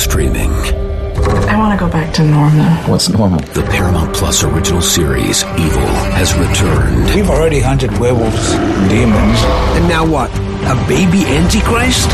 streaming. 0.00 0.50
I 1.50 1.56
want 1.58 1.78
to 1.78 1.84
go 1.84 1.90
back 1.92 2.12
to 2.14 2.24
normal. 2.24 2.64
What's 2.90 3.08
normal? 3.08 3.40
The 3.40 3.62
Paramount 3.62 4.14
Plus 4.14 4.42
original 4.42 4.80
series, 4.80 5.44
Evil, 5.44 5.86
has 6.16 6.34
returned. 6.34 7.14
We've 7.14 7.28
already 7.28 7.60
hunted 7.60 7.96
werewolves, 7.98 8.54
demons. 8.88 9.38
And 9.76 9.88
now 9.88 10.06
what? 10.06 10.30
A 10.64 10.74
baby 10.88 11.24
Antichrist? 11.26 12.08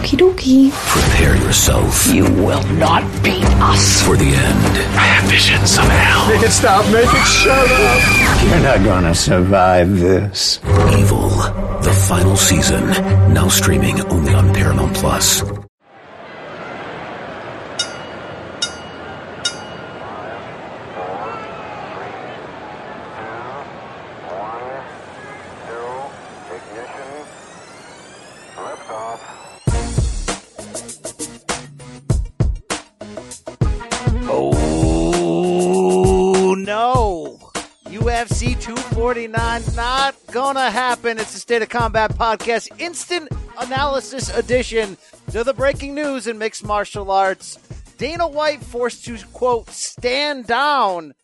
Okie 0.00 0.16
dokie. 0.16 0.70
Prepare 0.72 1.36
yourself. 1.36 2.06
You 2.12 2.24
will 2.24 2.62
not 2.74 3.02
beat 3.22 3.44
us. 3.62 4.02
For 4.02 4.16
the 4.16 4.24
end. 4.24 4.74
I 4.96 5.06
have 5.14 5.30
visions 5.30 5.78
of 5.78 5.84
hell. 5.84 6.28
Make 6.28 6.42
it 6.42 6.50
stop, 6.50 6.84
make 6.92 7.04
it 7.04 7.26
shut 7.26 7.70
up. 7.70 8.50
You're 8.50 8.62
not 8.62 8.84
gonna 8.84 9.14
survive 9.14 10.00
this. 10.00 10.60
Evil, 10.98 11.28
the 11.82 12.04
final 12.08 12.36
season, 12.36 12.86
now 13.32 13.48
streaming 13.48 14.00
only 14.02 14.34
on 14.34 14.52
Paramount 14.52 14.94
Plus. 14.94 15.42
Gonna 40.30 40.70
happen. 40.70 41.18
It's 41.18 41.32
the 41.32 41.40
State 41.40 41.62
of 41.62 41.68
Combat 41.70 42.12
Podcast 42.16 42.68
Instant 42.78 43.28
Analysis 43.58 44.28
Edition 44.36 44.96
to 45.32 45.42
the 45.42 45.52
breaking 45.52 45.96
news 45.96 46.28
in 46.28 46.38
mixed 46.38 46.64
martial 46.64 47.10
arts. 47.10 47.58
Dana 47.98 48.28
White 48.28 48.62
forced 48.62 49.04
to 49.06 49.18
quote 49.32 49.70
stand 49.70 50.46
down 50.46 51.14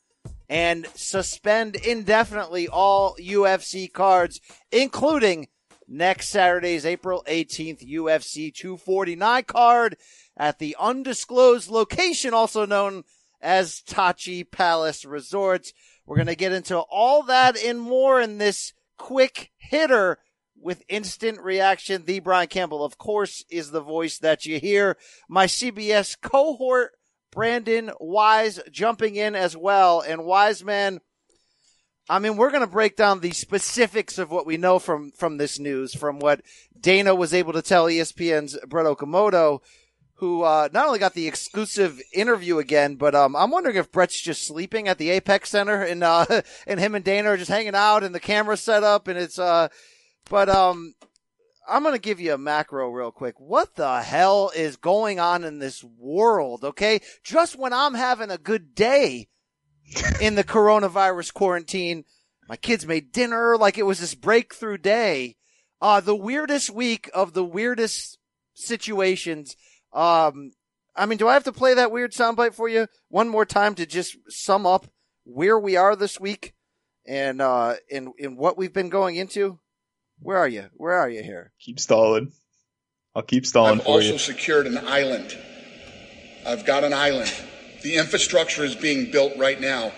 and 0.49 0.89
suspend 0.95 1.77
indefinitely 1.77 2.67
all 2.67 3.17
UFC 3.21 3.93
cards, 3.93 4.41
including 4.73 5.47
next 5.87 6.31
Saturday's 6.31 6.85
April 6.85 7.23
18th 7.29 7.89
UFC 7.89 8.53
249 8.53 9.45
card 9.45 9.97
at 10.37 10.59
the 10.59 10.75
undisclosed 10.81 11.71
location, 11.71 12.35
also 12.35 12.67
known 12.67 13.05
as 13.41 13.83
Tachi 13.83 14.51
Palace 14.51 15.05
Resort. 15.05 15.73
We're 16.07 16.17
going 16.17 16.27
to 16.27 16.35
get 16.35 16.53
into 16.53 16.79
all 16.79 17.23
that 17.25 17.57
and 17.57 17.81
more 17.81 18.21
in 18.21 18.39
this 18.39 18.73
quick 18.97 19.51
hitter 19.57 20.19
with 20.61 20.83
instant 20.89 21.41
reaction. 21.41 22.05
The 22.05 22.21
Brian 22.21 22.49
Campbell, 22.49 22.85
of 22.85 22.99
course, 22.99 23.45
is 23.51 23.71
the 23.71 23.81
voice 23.81 24.19
that 24.19 24.47
you 24.47 24.59
hear. 24.59 24.97
My 25.29 25.47
CBS 25.47 26.21
cohort, 26.21 26.93
Brandon 27.31 27.91
Wise, 28.01 28.61
jumping 28.71 29.17
in 29.17 29.35
as 29.35 29.57
well. 29.57 30.01
And 30.01 30.25
Wise 30.25 30.65
man, 30.65 31.01
I 32.09 32.21
mean, 32.21 32.37
we're 32.37 32.51
going 32.51 32.63
to 32.63 32.69
break 32.69 32.97
down 32.97 33.21
the 33.21 33.33
specifics 33.33 34.17
of 34.19 34.31
what 34.31 34.47
we 34.47 34.57
know 34.57 34.79
from, 34.79 35.11
from 35.11 35.39
this 35.39 35.59
news, 35.59 35.95
from 35.95 36.21
what 36.21 36.41
Dana 36.79 37.15
was 37.15 37.35
able 37.35 37.53
to 37.53 37.63
tell 37.63 37.87
ESPN's 37.87 38.57
Brett 38.67 38.87
Okamoto, 38.87 39.61
who, 40.17 40.43
uh, 40.43 40.69
not 40.73 40.87
only 40.87 40.99
got 40.99 41.15
the 41.15 41.27
exclusive 41.27 42.01
interview 42.13 42.59
again, 42.59 42.97
but, 42.97 43.15
um, 43.15 43.37
I'm 43.37 43.51
wondering 43.51 43.77
if 43.77 43.93
Brett's 43.93 44.21
just 44.21 44.47
sleeping 44.47 44.89
at 44.89 44.99
the 44.99 45.11
Apex 45.11 45.51
Center 45.51 45.83
and, 45.83 46.03
uh, 46.03 46.27
and 46.67 46.81
him 46.81 46.95
and 46.95 47.05
Dana 47.05 47.31
are 47.31 47.37
just 47.37 47.51
hanging 47.51 47.75
out 47.75 48.03
and 48.03 48.15
the 48.15 48.21
camera's 48.21 48.61
set 48.61 48.83
up 48.83 49.09
and 49.09 49.19
it's, 49.19 49.39
uh, 49.39 49.69
but, 50.29 50.49
um, 50.49 50.95
I'm 51.69 51.83
going 51.83 51.95
to 51.95 52.01
give 52.01 52.21
you 52.21 52.33
a 52.33 52.39
macro 52.39 52.91
real 52.91 53.11
quick. 53.11 53.41
What 53.41 53.75
the 53.75 54.01
hell 54.01 54.53
is 54.55 54.77
going 54.77 55.19
on 55.19 55.43
in 55.43 55.59
this 55.59 55.83
world? 55.83 56.63
Okay. 56.63 57.01
Just 57.25 57.59
when 57.59 57.73
I'm 57.73 57.95
having 57.95 58.31
a 58.31 58.39
good 58.39 58.73
day, 58.73 59.27
in 60.21 60.35
the 60.35 60.45
coronavirus 60.45 61.33
quarantine. 61.33 62.05
My 62.49 62.57
kids 62.57 62.87
made 62.87 63.13
dinner 63.13 63.57
like 63.57 63.79
it 63.79 63.85
was 63.85 63.99
this 63.99 64.15
breakthrough 64.15 64.79
day. 64.79 65.37
Uh, 65.81 66.01
the 66.01 66.17
weirdest 66.17 66.71
week 66.71 67.11
of 67.13 67.35
the 67.35 67.45
weirdest 67.45 68.19
situations. 68.55 69.57
Um, 69.97 70.53
I 70.95 71.07
mean, 71.07 71.19
do 71.19 71.27
I 71.27 71.33
have 71.33 71.45
to 71.45 71.53
play 71.53 71.75
that 71.75 71.91
weird 71.91 72.13
soundbite 72.13 72.55
for 72.55 72.69
you 72.69 72.87
one 73.09 73.29
more 73.29 73.47
time 73.47 73.75
to 73.77 73.87
just 73.87 74.17
sum 74.29 74.67
up 74.67 74.87
where 75.25 75.59
we 75.59 75.77
are 75.77 75.97
this 75.97 76.21
week 76.21 76.55
and, 77.07 77.41
uh, 77.41 77.75
in, 77.89 78.13
in 78.19 78.37
what 78.37 78.59
we've 78.59 78.73
been 78.73 78.91
going 78.91 79.17
into? 79.17 79.59
Where 80.21 80.37
are 80.37 80.49
you? 80.49 80.67
Where 80.75 80.95
are 80.95 81.09
you 81.09 81.23
here? 81.23 81.53
Keep 81.61 81.81
stalling. 81.81 82.33
I'll 83.15 83.23
keep 83.23 83.47
stalling 83.47 83.81
I've 83.81 83.85
for 83.85 83.93
also 83.93 84.13
you. 84.13 84.19
secured 84.19 84.67
an 84.67 84.79
island. 84.79 85.37
I've 86.47 86.67
got 86.67 86.85
an 86.85 86.93
island. 86.93 87.33
The 87.83 87.97
infrastructure 87.97 88.65
is 88.65 88.75
being 88.75 89.11
built 89.11 89.33
right 89.39 89.61
now. 89.61 89.93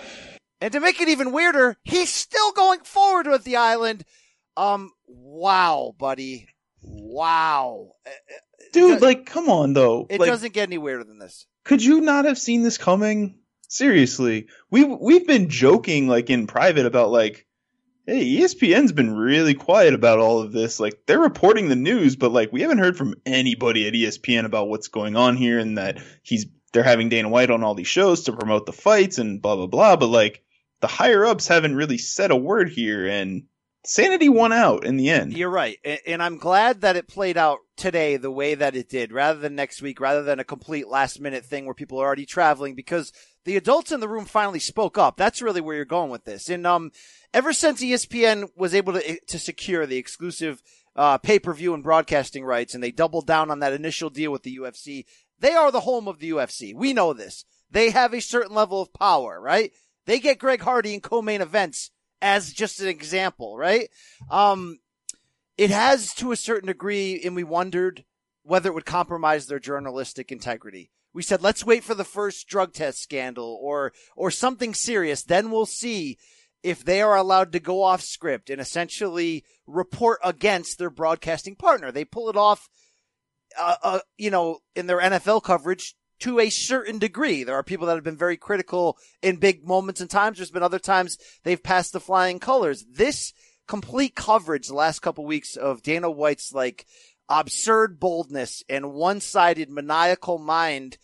And 0.60 0.72
to 0.72 0.80
make 0.80 1.00
it 1.00 1.08
even 1.08 1.32
weirder, 1.32 1.76
he's 1.84 2.12
still 2.12 2.52
going 2.52 2.80
forward 2.80 3.26
with 3.26 3.44
the 3.44 3.56
island. 3.56 4.04
Um, 4.56 4.92
wow, 5.06 5.94
buddy. 5.98 6.48
Wow. 6.82 7.92
Uh, 8.06 8.10
uh, 8.10 8.64
Dude, 8.72 9.00
like, 9.00 9.26
come 9.26 9.48
on 9.48 9.72
though. 9.72 10.06
It 10.08 10.20
like, 10.20 10.28
doesn't 10.28 10.52
get 10.52 10.68
any 10.68 10.78
weirder 10.78 11.04
than 11.04 11.18
this. 11.18 11.46
Could 11.64 11.82
you 11.82 12.00
not 12.00 12.24
have 12.24 12.38
seen 12.38 12.62
this 12.62 12.78
coming? 12.78 13.38
Seriously, 13.68 14.46
we 14.70 14.84
we've 14.84 15.26
been 15.26 15.50
joking 15.50 16.08
like 16.08 16.30
in 16.30 16.46
private 16.46 16.86
about 16.86 17.10
like, 17.10 17.46
hey, 18.06 18.24
ESPN's 18.38 18.92
been 18.92 19.14
really 19.14 19.52
quiet 19.52 19.92
about 19.92 20.18
all 20.18 20.40
of 20.40 20.52
this. 20.52 20.80
Like 20.80 21.02
they're 21.06 21.20
reporting 21.20 21.68
the 21.68 21.76
news, 21.76 22.16
but 22.16 22.32
like 22.32 22.50
we 22.50 22.62
haven't 22.62 22.78
heard 22.78 22.96
from 22.96 23.16
anybody 23.26 23.86
at 23.86 23.92
ESPN 23.92 24.46
about 24.46 24.68
what's 24.68 24.88
going 24.88 25.16
on 25.16 25.36
here 25.36 25.58
and 25.58 25.76
that 25.76 26.02
he's 26.22 26.46
they're 26.72 26.82
having 26.82 27.10
Dana 27.10 27.28
White 27.28 27.50
on 27.50 27.62
all 27.62 27.74
these 27.74 27.88
shows 27.88 28.24
to 28.24 28.32
promote 28.32 28.64
the 28.64 28.72
fights 28.72 29.18
and 29.18 29.42
blah 29.42 29.56
blah 29.56 29.66
blah. 29.66 29.96
But 29.96 30.08
like 30.08 30.42
the 30.80 30.86
higher 30.86 31.26
ups 31.26 31.48
haven't 31.48 31.76
really 31.76 31.98
said 31.98 32.30
a 32.30 32.36
word 32.36 32.70
here, 32.70 33.06
and 33.06 33.44
sanity 33.84 34.28
won 34.28 34.52
out 34.52 34.84
in 34.84 34.96
the 34.96 35.10
end. 35.10 35.32
You're 35.32 35.50
right. 35.50 35.78
And, 36.06 36.22
I'm 36.22 36.38
glad 36.38 36.80
that 36.82 36.96
it 36.96 37.08
played 37.08 37.36
out 37.36 37.58
today 37.76 38.16
the 38.16 38.30
way 38.30 38.54
that 38.54 38.76
it 38.76 38.88
did 38.88 39.12
rather 39.12 39.38
than 39.38 39.54
next 39.54 39.82
week, 39.82 40.00
rather 40.00 40.22
than 40.22 40.40
a 40.40 40.44
complete 40.44 40.88
last 40.88 41.20
minute 41.20 41.44
thing 41.44 41.64
where 41.64 41.74
people 41.74 41.98
are 42.00 42.06
already 42.06 42.26
traveling 42.26 42.74
because 42.74 43.12
the 43.44 43.56
adults 43.56 43.92
in 43.92 44.00
the 44.00 44.08
room 44.08 44.24
finally 44.24 44.58
spoke 44.58 44.98
up. 44.98 45.16
That's 45.16 45.42
really 45.42 45.60
where 45.60 45.76
you're 45.76 45.84
going 45.84 46.10
with 46.10 46.24
this. 46.24 46.48
And, 46.48 46.66
um, 46.66 46.92
ever 47.32 47.52
since 47.52 47.82
ESPN 47.82 48.48
was 48.56 48.74
able 48.74 48.94
to, 48.94 49.20
to 49.26 49.38
secure 49.38 49.86
the 49.86 49.96
exclusive, 49.96 50.62
uh, 50.96 51.18
pay-per-view 51.18 51.74
and 51.74 51.84
broadcasting 51.84 52.44
rights 52.44 52.74
and 52.74 52.82
they 52.82 52.90
doubled 52.90 53.26
down 53.26 53.50
on 53.50 53.60
that 53.60 53.72
initial 53.72 54.10
deal 54.10 54.32
with 54.32 54.42
the 54.42 54.56
UFC, 54.56 55.04
they 55.38 55.52
are 55.52 55.70
the 55.70 55.80
home 55.80 56.08
of 56.08 56.18
the 56.18 56.30
UFC. 56.30 56.74
We 56.74 56.92
know 56.92 57.12
this. 57.12 57.44
They 57.70 57.90
have 57.90 58.12
a 58.12 58.20
certain 58.20 58.54
level 58.54 58.82
of 58.82 58.92
power, 58.92 59.40
right? 59.40 59.72
They 60.06 60.18
get 60.18 60.38
Greg 60.38 60.62
Hardy 60.62 60.94
in 60.94 61.00
co-main 61.00 61.40
events 61.40 61.90
as 62.20 62.52
just 62.52 62.80
an 62.80 62.88
example, 62.88 63.56
right? 63.56 63.88
Um, 64.30 64.78
it 65.56 65.70
has 65.70 66.14
to 66.14 66.32
a 66.32 66.36
certain 66.36 66.68
degree, 66.68 67.20
and 67.24 67.34
we 67.34 67.44
wondered 67.44 68.04
whether 68.42 68.70
it 68.70 68.74
would 68.74 68.86
compromise 68.86 69.46
their 69.46 69.58
journalistic 69.58 70.32
integrity. 70.32 70.90
We 71.12 71.22
said, 71.22 71.42
let's 71.42 71.66
wait 71.66 71.84
for 71.84 71.94
the 71.94 72.04
first 72.04 72.48
drug 72.48 72.72
test 72.72 73.02
scandal 73.02 73.58
or, 73.60 73.92
or 74.16 74.30
something 74.30 74.72
serious. 74.74 75.22
Then 75.22 75.50
we'll 75.50 75.66
see 75.66 76.18
if 76.62 76.84
they 76.84 77.00
are 77.00 77.16
allowed 77.16 77.52
to 77.52 77.60
go 77.60 77.82
off 77.82 78.02
script 78.02 78.50
and 78.50 78.60
essentially 78.60 79.44
report 79.66 80.18
against 80.24 80.78
their 80.78 80.90
broadcasting 80.90 81.56
partner. 81.56 81.90
They 81.92 82.04
pull 82.04 82.28
it 82.28 82.36
off, 82.36 82.68
uh, 83.58 83.76
uh, 83.82 83.98
you 84.16 84.30
know, 84.30 84.58
in 84.74 84.86
their 84.86 85.00
NFL 85.00 85.42
coverage 85.42 85.94
to 86.20 86.40
a 86.40 86.50
certain 86.50 86.98
degree. 86.98 87.44
There 87.44 87.54
are 87.54 87.62
people 87.62 87.86
that 87.86 87.94
have 87.94 88.04
been 88.04 88.16
very 88.16 88.36
critical 88.36 88.98
in 89.22 89.36
big 89.36 89.66
moments 89.66 90.00
and 90.00 90.10
times. 90.10 90.38
There's 90.38 90.50
been 90.50 90.62
other 90.62 90.78
times 90.78 91.18
they've 91.44 91.62
passed 91.62 91.92
the 91.92 92.00
flying 92.00 92.38
colors. 92.38 92.84
This 92.90 93.32
complete 93.66 94.14
coverage 94.14 94.68
the 94.68 94.74
last 94.74 95.00
couple 95.00 95.24
weeks 95.24 95.56
of 95.56 95.82
Dana 95.82 96.10
White's 96.10 96.52
like 96.52 96.86
absurd 97.28 98.00
boldness 98.00 98.64
and 98.68 98.94
one-sided 98.94 99.70
maniacal 99.70 100.38
mind 100.38 100.96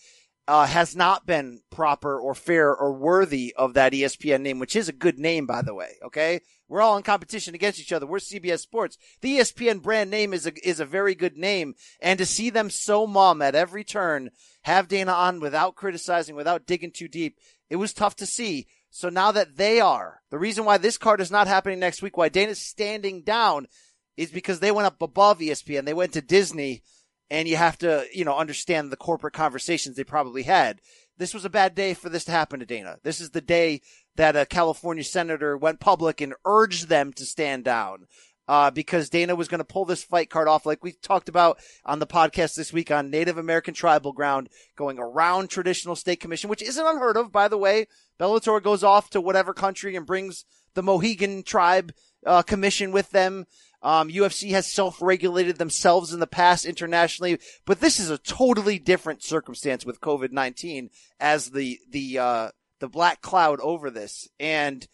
uh, 0.47 0.67
has 0.67 0.95
not 0.95 1.27
been 1.27 1.61
proper 1.71 2.19
or 2.19 2.35
fair 2.35 2.75
or 2.75 2.93
worthy 2.93 3.55
of 3.57 3.75
that 3.75 3.93
ESPN 3.93 4.43
name, 4.43 4.59
which 4.59 4.77
is 4.77 4.89
a 4.89 4.93
good 4.93 5.19
name, 5.19 5.47
by 5.47 5.63
the 5.63 5.75
way. 5.75 5.93
Okay. 6.05 6.41
We're 6.69 6.81
all 6.81 6.97
in 6.97 7.03
competition 7.03 7.55
against 7.55 7.79
each 7.79 7.93
other. 7.93 8.07
We're 8.07 8.19
CBS 8.19 8.61
Sports. 8.61 8.97
The 9.21 9.39
ESPN 9.39 9.83
brand 9.83 10.11
name 10.11 10.33
is 10.33 10.47
a, 10.47 10.69
is 10.69 10.81
a 10.81 10.87
very 10.87 11.15
good 11.15 11.37
name. 11.37 11.75
And 12.01 12.19
to 12.19 12.27
see 12.27 12.51
them 12.51 12.71
so 12.71 13.07
mum 13.07 13.43
at 13.43 13.55
every 13.55 13.85
turn, 13.85 14.31
have 14.65 14.89
Dana 14.89 15.13
on 15.13 15.41
without 15.41 15.75
criticizing, 15.75 16.35
without 16.35 16.67
digging 16.67 16.91
too 16.91 17.09
deep, 17.09 17.39
it 17.71 17.77
was 17.77 17.93
tough 17.93 18.17
to 18.17 18.27
see. 18.27 18.67
So 18.91 19.09
now 19.09 19.33
that 19.33 19.57
they 19.57 19.81
are, 19.81 20.21
the 20.31 20.39
reason 20.39 20.65
why 20.65 20.79
this 20.79 20.99
card 20.99 21.21
is 21.21 21.31
not 21.31 21.47
happening 21.47 21.79
next 21.79 22.03
week, 22.03 22.17
why 22.17 22.29
Dana's 22.29 22.61
standing 22.61 23.23
down 23.23 23.67
is 24.17 24.31
because 24.31 24.61
they 24.61 24.71
went 24.71 24.87
up 24.87 25.03
above 25.03 25.41
ESPN. 25.41 25.85
They 25.85 25.95
went 25.95 26.13
to 26.13 26.23
Disney 26.23 26.83
and 27.31 27.49
you 27.49 27.57
have 27.57 27.77
to, 27.79 28.07
you 28.13 28.25
know, 28.25 28.37
understand 28.37 28.91
the 28.91 28.97
corporate 28.97 29.35
conversations 29.35 29.97
they 29.97 30.05
probably 30.05 30.45
had. 30.45 30.81
This 31.17 31.35
was 31.35 31.45
a 31.45 31.51
bad 31.51 31.75
day 31.75 31.95
for 31.95 32.09
this 32.09 32.25
to 32.25 32.33
happen 32.33 32.61
to 32.61 32.67
Dana. 32.67 32.99
This 33.03 33.21
is 33.21 33.31
the 33.31 33.41
day 33.41 33.83
that 34.17 34.37
a 34.37 34.47
California 34.47 35.05
senator 35.05 35.57
went 35.57 35.81
public 35.81 36.21
and 36.21 36.35
urged 36.45 36.89
them 36.89 37.13
to 37.15 37.25
stand 37.25 37.65
down. 37.65 38.07
Uh, 38.49 38.71
because 38.71 39.09
Dana 39.09 39.35
was 39.35 39.49
going 39.49 39.59
to 39.59 39.65
pull 39.65 39.85
this 39.85 40.05
fight 40.05 40.31
card 40.31 40.49
off, 40.49 40.67
like 40.67 40.83
we 40.83 40.93
talked 40.93 41.29
about 41.29 41.59
on 41.85 41.99
the 41.99 42.07
podcast 42.07 42.55
this 42.55 42.73
week 42.73 42.91
on 42.91 43.11
Native 43.11 43.39
American 43.39 43.75
tribal 43.75 44.13
ground, 44.13 44.49
going 44.77 44.99
around 44.99 45.49
traditional 45.49 45.97
state 45.97 46.21
commission, 46.21 46.51
which 46.51 46.63
isn't 46.63 46.87
unheard 46.87 47.17
of, 47.17 47.33
by 47.33 47.49
the 47.49 47.59
way. 47.59 47.87
Bellator 48.19 48.63
goes 48.63 48.85
off 48.85 49.11
to 49.11 49.21
whatever 49.21 49.53
country 49.53 49.97
and 49.97 50.07
brings 50.07 50.45
the 50.75 50.83
Mohegan 50.83 51.43
tribe 51.43 51.93
uh, 52.27 52.43
commission 52.43 52.93
with 52.93 53.11
them. 53.11 53.47
Um, 53.83 54.09
UFC 54.09 54.51
has 54.53 54.67
self-regulated 54.67 55.59
themselves 55.59 56.13
in 56.13 56.21
the 56.21 56.27
past 56.27 56.65
internationally, 56.65 57.39
but 57.67 57.81
this 57.81 58.01
is 58.01 58.09
a 58.09 58.17
totally 58.17 58.79
different 58.79 59.23
circumstance 59.23 59.85
with 59.85 60.01
COVID-19 60.01 60.89
as 61.21 61.51
the, 61.51 61.79
the, 61.91 62.19
uh, 62.19 62.49
the 62.81 62.89
black 62.89 63.21
cloud 63.21 63.61
over 63.61 63.91
this. 63.91 64.27
And, 64.41 64.87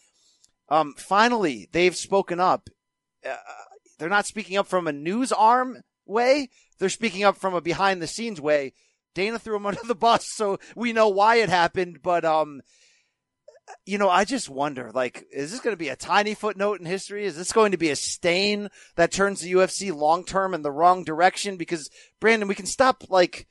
um, 0.69 0.94
finally, 0.97 1.69
they've 1.70 1.97
spoken 1.97 2.41
up. 2.41 2.69
Uh, 3.26 3.37
they're 3.99 4.08
not 4.08 4.26
speaking 4.26 4.56
up 4.56 4.67
from 4.67 4.87
a 4.87 4.93
news 4.93 5.32
arm 5.32 5.82
way. 6.06 6.49
They're 6.78 6.88
speaking 6.88 7.25
up 7.25 7.37
from 7.37 7.55
a 7.55 7.61
behind 7.61 8.00
the 8.00 8.06
scenes 8.06 8.40
way. 8.40 8.72
Dana 9.14 9.38
threw 9.38 9.56
him 9.56 9.67
under 9.67 9.82
the 9.84 9.94
bus, 9.94 10.26
so 10.31 10.58
we 10.75 10.93
know 10.93 11.08
why 11.08 11.37
it 11.37 11.49
happened, 11.49 12.00
but, 12.02 12.25
um, 12.25 12.62
you 13.87 13.99
know, 13.99 14.08
I 14.08 14.25
just 14.25 14.49
wonder, 14.49 14.90
like, 14.93 15.25
is 15.32 15.50
this 15.50 15.61
going 15.61 15.75
to 15.75 15.78
be 15.78 15.88
a 15.88 15.96
tiny 15.96 16.34
footnote 16.34 16.81
in 16.81 16.87
history? 16.87 17.25
Is 17.25 17.37
this 17.37 17.52
going 17.52 17.72
to 17.72 17.78
be 17.78 17.90
a 17.90 17.96
stain 17.96 18.69
that 18.96 19.12
turns 19.12 19.40
the 19.40 19.52
UFC 19.52 19.94
long 19.94 20.25
term 20.25 20.55
in 20.55 20.62
the 20.62 20.73
wrong 20.73 21.05
direction? 21.05 21.56
Because 21.56 21.88
Brandon, 22.20 22.49
we 22.49 22.56
can 22.56 22.66
stop 22.66 23.05
like 23.08 23.46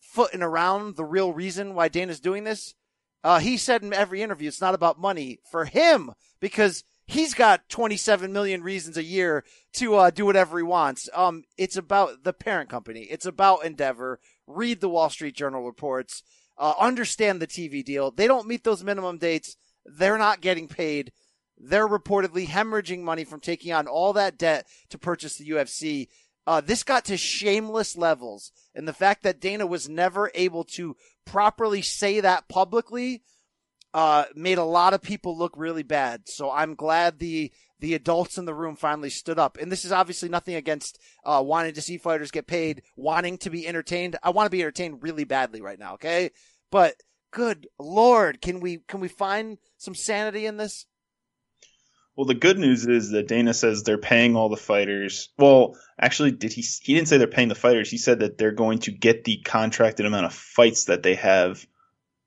footing 0.00 0.42
around 0.42 0.96
the 0.96 1.04
real 1.04 1.32
reason 1.32 1.74
why 1.74 1.88
Dana's 1.88 2.20
doing 2.20 2.44
this. 2.44 2.74
Uh, 3.22 3.38
he 3.38 3.56
said 3.56 3.82
in 3.82 3.94
every 3.94 4.20
interview, 4.20 4.48
it's 4.48 4.60
not 4.60 4.74
about 4.74 5.00
money 5.00 5.38
for 5.50 5.64
him 5.64 6.12
because 6.40 6.84
he's 7.06 7.34
got 7.34 7.68
27 7.68 8.32
million 8.32 8.62
reasons 8.62 8.96
a 8.96 9.04
year 9.04 9.44
to 9.74 9.96
uh, 9.96 10.10
do 10.10 10.26
whatever 10.26 10.58
he 10.58 10.64
wants. 10.64 11.08
Um, 11.14 11.44
it's 11.56 11.76
about 11.76 12.24
the 12.24 12.32
parent 12.32 12.70
company. 12.70 13.02
It's 13.02 13.26
about 13.26 13.64
Endeavor. 13.64 14.20
Read 14.46 14.80
the 14.80 14.88
Wall 14.88 15.10
Street 15.10 15.34
Journal 15.34 15.64
reports 15.64 16.22
uh, 16.58 16.74
understand 16.78 17.40
the 17.40 17.46
TV 17.46 17.84
deal. 17.84 18.10
They 18.10 18.26
don't 18.26 18.46
meet 18.46 18.64
those 18.64 18.84
minimum 18.84 19.18
dates. 19.18 19.56
They're 19.84 20.18
not 20.18 20.40
getting 20.40 20.68
paid. 20.68 21.12
They're 21.58 21.88
reportedly 21.88 22.46
hemorrhaging 22.46 23.02
money 23.02 23.24
from 23.24 23.40
taking 23.40 23.72
on 23.72 23.86
all 23.86 24.12
that 24.14 24.38
debt 24.38 24.66
to 24.90 24.98
purchase 24.98 25.36
the 25.36 25.48
UFC. 25.50 26.08
Uh, 26.46 26.60
this 26.60 26.82
got 26.82 27.04
to 27.06 27.16
shameless 27.16 27.96
levels. 27.96 28.52
And 28.74 28.86
the 28.86 28.92
fact 28.92 29.22
that 29.22 29.40
Dana 29.40 29.66
was 29.66 29.88
never 29.88 30.30
able 30.34 30.64
to 30.64 30.96
properly 31.24 31.80
say 31.80 32.20
that 32.20 32.48
publicly, 32.48 33.22
uh, 33.94 34.24
made 34.34 34.58
a 34.58 34.64
lot 34.64 34.92
of 34.92 35.00
people 35.00 35.38
look 35.38 35.54
really 35.56 35.84
bad. 35.84 36.28
So 36.28 36.50
I'm 36.50 36.74
glad 36.74 37.18
the, 37.20 37.52
the 37.78 37.94
adults 37.94 38.36
in 38.36 38.44
the 38.44 38.54
room 38.54 38.74
finally 38.74 39.08
stood 39.08 39.38
up. 39.38 39.56
And 39.56 39.70
this 39.70 39.84
is 39.84 39.92
obviously 39.92 40.28
nothing 40.28 40.56
against, 40.56 40.98
uh, 41.24 41.42
wanting 41.46 41.74
to 41.74 41.80
see 41.80 41.96
fighters 41.96 42.32
get 42.32 42.48
paid, 42.48 42.82
wanting 42.96 43.38
to 43.38 43.50
be 43.50 43.66
entertained. 43.66 44.16
I 44.20 44.30
want 44.30 44.46
to 44.46 44.50
be 44.50 44.62
entertained 44.62 45.04
really 45.04 45.22
badly 45.22 45.62
right 45.62 45.78
now. 45.78 45.94
Okay. 45.94 46.32
But 46.72 46.96
good 47.30 47.68
Lord, 47.78 48.42
can 48.42 48.58
we, 48.58 48.78
can 48.88 48.98
we 48.98 49.08
find 49.08 49.58
some 49.78 49.94
sanity 49.94 50.44
in 50.44 50.56
this? 50.56 50.86
Well, 52.16 52.26
the 52.26 52.34
good 52.34 52.58
news 52.58 52.86
is 52.86 53.10
that 53.10 53.28
Dana 53.28 53.54
says 53.54 53.82
they're 53.82 53.98
paying 53.98 54.36
all 54.36 54.48
the 54.48 54.56
fighters. 54.56 55.30
Well, 55.36 55.76
actually, 56.00 56.30
did 56.30 56.52
he? 56.52 56.62
He 56.62 56.94
didn't 56.94 57.08
say 57.08 57.18
they're 57.18 57.26
paying 57.26 57.48
the 57.48 57.56
fighters. 57.56 57.90
He 57.90 57.98
said 57.98 58.20
that 58.20 58.38
they're 58.38 58.52
going 58.52 58.78
to 58.80 58.92
get 58.92 59.24
the 59.24 59.38
contracted 59.38 60.06
amount 60.06 60.26
of 60.26 60.32
fights 60.32 60.84
that 60.84 61.02
they 61.02 61.16
have 61.16 61.66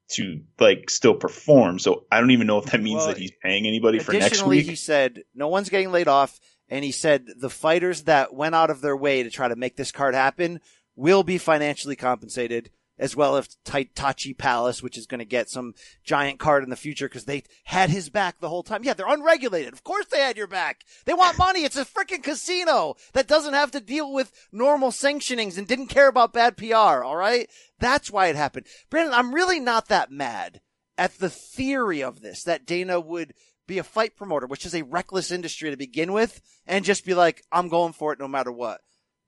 to 0.09 0.41
like 0.59 0.89
still 0.89 1.15
perform. 1.15 1.79
So 1.79 2.05
I 2.11 2.19
don't 2.19 2.31
even 2.31 2.47
know 2.47 2.59
if 2.59 2.65
that 2.65 2.81
means 2.81 2.97
Well, 2.97 3.07
that 3.07 3.17
he's 3.17 3.31
paying 3.43 3.67
anybody 3.67 3.99
for 3.99 4.13
next 4.13 4.27
Additionally, 4.27 4.57
week. 4.57 4.67
he 4.67 4.75
said 4.75 5.23
no 5.35 5.47
one's 5.47 5.69
getting 5.69 5.91
laid 5.91 6.07
off, 6.07 6.39
and 6.69 6.83
he 6.85 6.91
said 6.91 7.25
the 7.37 7.49
fighters 7.49 8.03
that 8.03 8.33
went 8.33 8.55
out 8.55 8.69
of 8.69 8.81
their 8.81 8.95
way 8.95 9.23
to 9.23 9.29
try 9.29 9.47
to 9.47 9.55
make 9.55 9.75
this 9.75 9.91
card 9.91 10.15
happen 10.15 10.61
will 10.95 11.23
be 11.23 11.37
financially 11.37 11.95
compensated, 11.95 12.69
as 12.99 13.15
well 13.15 13.35
as 13.37 13.57
Ta- 13.63 13.79
Tachi 13.95 14.37
Palace, 14.37 14.81
which 14.81 14.97
is 14.97 15.05
going 15.05 15.19
to 15.19 15.25
get 15.25 15.49
some 15.49 15.73
giant 16.03 16.39
card 16.39 16.63
in 16.63 16.69
the 16.69 16.75
future 16.75 17.07
because 17.07 17.25
they 17.25 17.43
had 17.65 17.89
his 17.89 18.09
back 18.09 18.39
the 18.39 18.49
whole 18.49 18.63
time. 18.63 18.83
Yeah, 18.83 18.93
they're 18.93 19.07
unregulated. 19.07 19.73
Of 19.73 19.83
course 19.83 20.05
they 20.07 20.19
had 20.19 20.37
your 20.37 20.47
back. 20.47 20.83
They 21.05 21.13
want 21.13 21.37
money. 21.39 21.63
It's 21.63 21.77
a 21.77 21.85
freaking 21.85 22.23
casino 22.23 22.95
that 23.13 23.27
doesn't 23.27 23.53
have 23.53 23.71
to 23.71 23.79
deal 23.79 24.11
with 24.11 24.31
normal 24.51 24.89
sanctionings 24.89 25.57
and 25.57 25.67
didn't 25.67 25.87
care 25.87 26.07
about 26.07 26.33
bad 26.33 26.57
PR. 26.57 27.03
All 27.03 27.15
right. 27.15 27.49
That's 27.79 28.11
why 28.11 28.27
it 28.27 28.35
happened. 28.35 28.67
Brandon, 28.89 29.13
I'm 29.13 29.33
really 29.33 29.59
not 29.59 29.87
that 29.89 30.11
mad 30.11 30.61
at 30.97 31.19
the 31.19 31.29
theory 31.29 32.01
of 32.01 32.21
this 32.21 32.43
that 32.43 32.65
Dana 32.65 32.99
would 32.99 33.33
be 33.67 33.77
a 33.77 33.83
fight 33.83 34.15
promoter, 34.15 34.47
which 34.47 34.65
is 34.65 34.73
a 34.73 34.83
reckless 34.83 35.29
industry 35.29 35.69
to 35.69 35.77
begin 35.77 36.13
with, 36.13 36.41
and 36.65 36.85
just 36.85 37.05
be 37.05 37.13
like, 37.13 37.43
I'm 37.51 37.67
going 37.67 37.93
for 37.93 38.13
it 38.13 38.19
no 38.19 38.27
matter 38.27 38.51
what. 38.51 38.81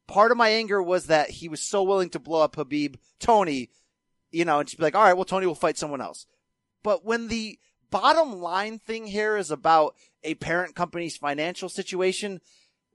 Part 0.10 0.32
of 0.32 0.38
my 0.38 0.50
anger 0.50 0.82
was 0.82 1.06
that 1.06 1.30
he 1.30 1.48
was 1.48 1.62
so 1.62 1.84
willing 1.84 2.10
to 2.10 2.20
blow 2.20 2.42
up 2.42 2.56
Khabib 2.56 2.96
Tony, 3.20 3.70
you 4.32 4.44
know, 4.44 4.58
and 4.58 4.68
just 4.68 4.80
be 4.80 4.84
like, 4.84 4.96
all 4.96 5.04
right, 5.04 5.14
well, 5.14 5.24
Tony 5.24 5.46
will 5.46 5.54
fight 5.54 5.78
someone 5.78 6.02
else. 6.02 6.26
But 6.82 7.06
when 7.06 7.28
the 7.28 7.60
bottom 7.92 8.42
line 8.42 8.80
thing 8.80 9.06
here 9.06 9.38
is 9.38 9.52
about 9.52 9.94
a 10.24 10.34
parent 10.34 10.74
company's 10.74 11.16
financial 11.16 11.70
situation, 11.70 12.42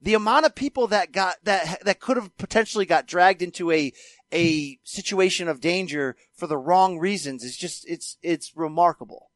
the 0.03 0.15
amount 0.15 0.45
of 0.45 0.57
people 0.57 0.89
that 0.89 1.13
got 1.13 1.37
that 1.45 1.85
that 1.85 2.01
could 2.01 2.17
have 2.17 2.37
potentially 2.37 2.85
got 2.85 3.07
dragged 3.07 3.43
into 3.43 3.71
a 3.71 3.93
a 4.33 4.81
situation 4.83 5.47
of 5.47 5.61
danger 5.61 6.17
for 6.35 6.49
the 6.49 6.59
wrong 6.59 6.99
reasons 6.99 7.45
is 7.45 7.57
just 7.57 7.89
it's 7.89 8.19
it's 8.23 8.57
remarkable. 8.57 9.31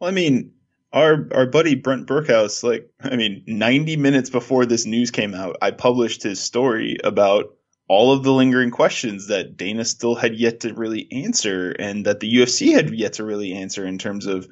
Well, 0.00 0.10
I 0.10 0.12
mean, 0.12 0.54
our 0.92 1.28
our 1.32 1.46
buddy 1.46 1.74
Brent 1.74 2.06
Brookhouse, 2.06 2.62
like, 2.62 2.90
I 3.00 3.16
mean, 3.16 3.44
90 3.46 3.96
minutes 3.96 4.30
before 4.30 4.66
this 4.66 4.86
news 4.86 5.10
came 5.10 5.34
out, 5.34 5.56
I 5.62 5.70
published 5.70 6.22
his 6.22 6.40
story 6.40 6.98
about 7.02 7.54
all 7.88 8.12
of 8.12 8.22
the 8.22 8.32
lingering 8.32 8.70
questions 8.70 9.28
that 9.28 9.56
Dana 9.56 9.84
still 9.84 10.14
had 10.14 10.34
yet 10.34 10.60
to 10.60 10.74
really 10.74 11.08
answer, 11.10 11.70
and 11.70 12.06
that 12.06 12.20
the 12.20 12.32
UFC 12.32 12.72
had 12.72 12.94
yet 12.94 13.14
to 13.14 13.24
really 13.24 13.52
answer 13.54 13.86
in 13.86 13.98
terms 13.98 14.26
of 14.26 14.48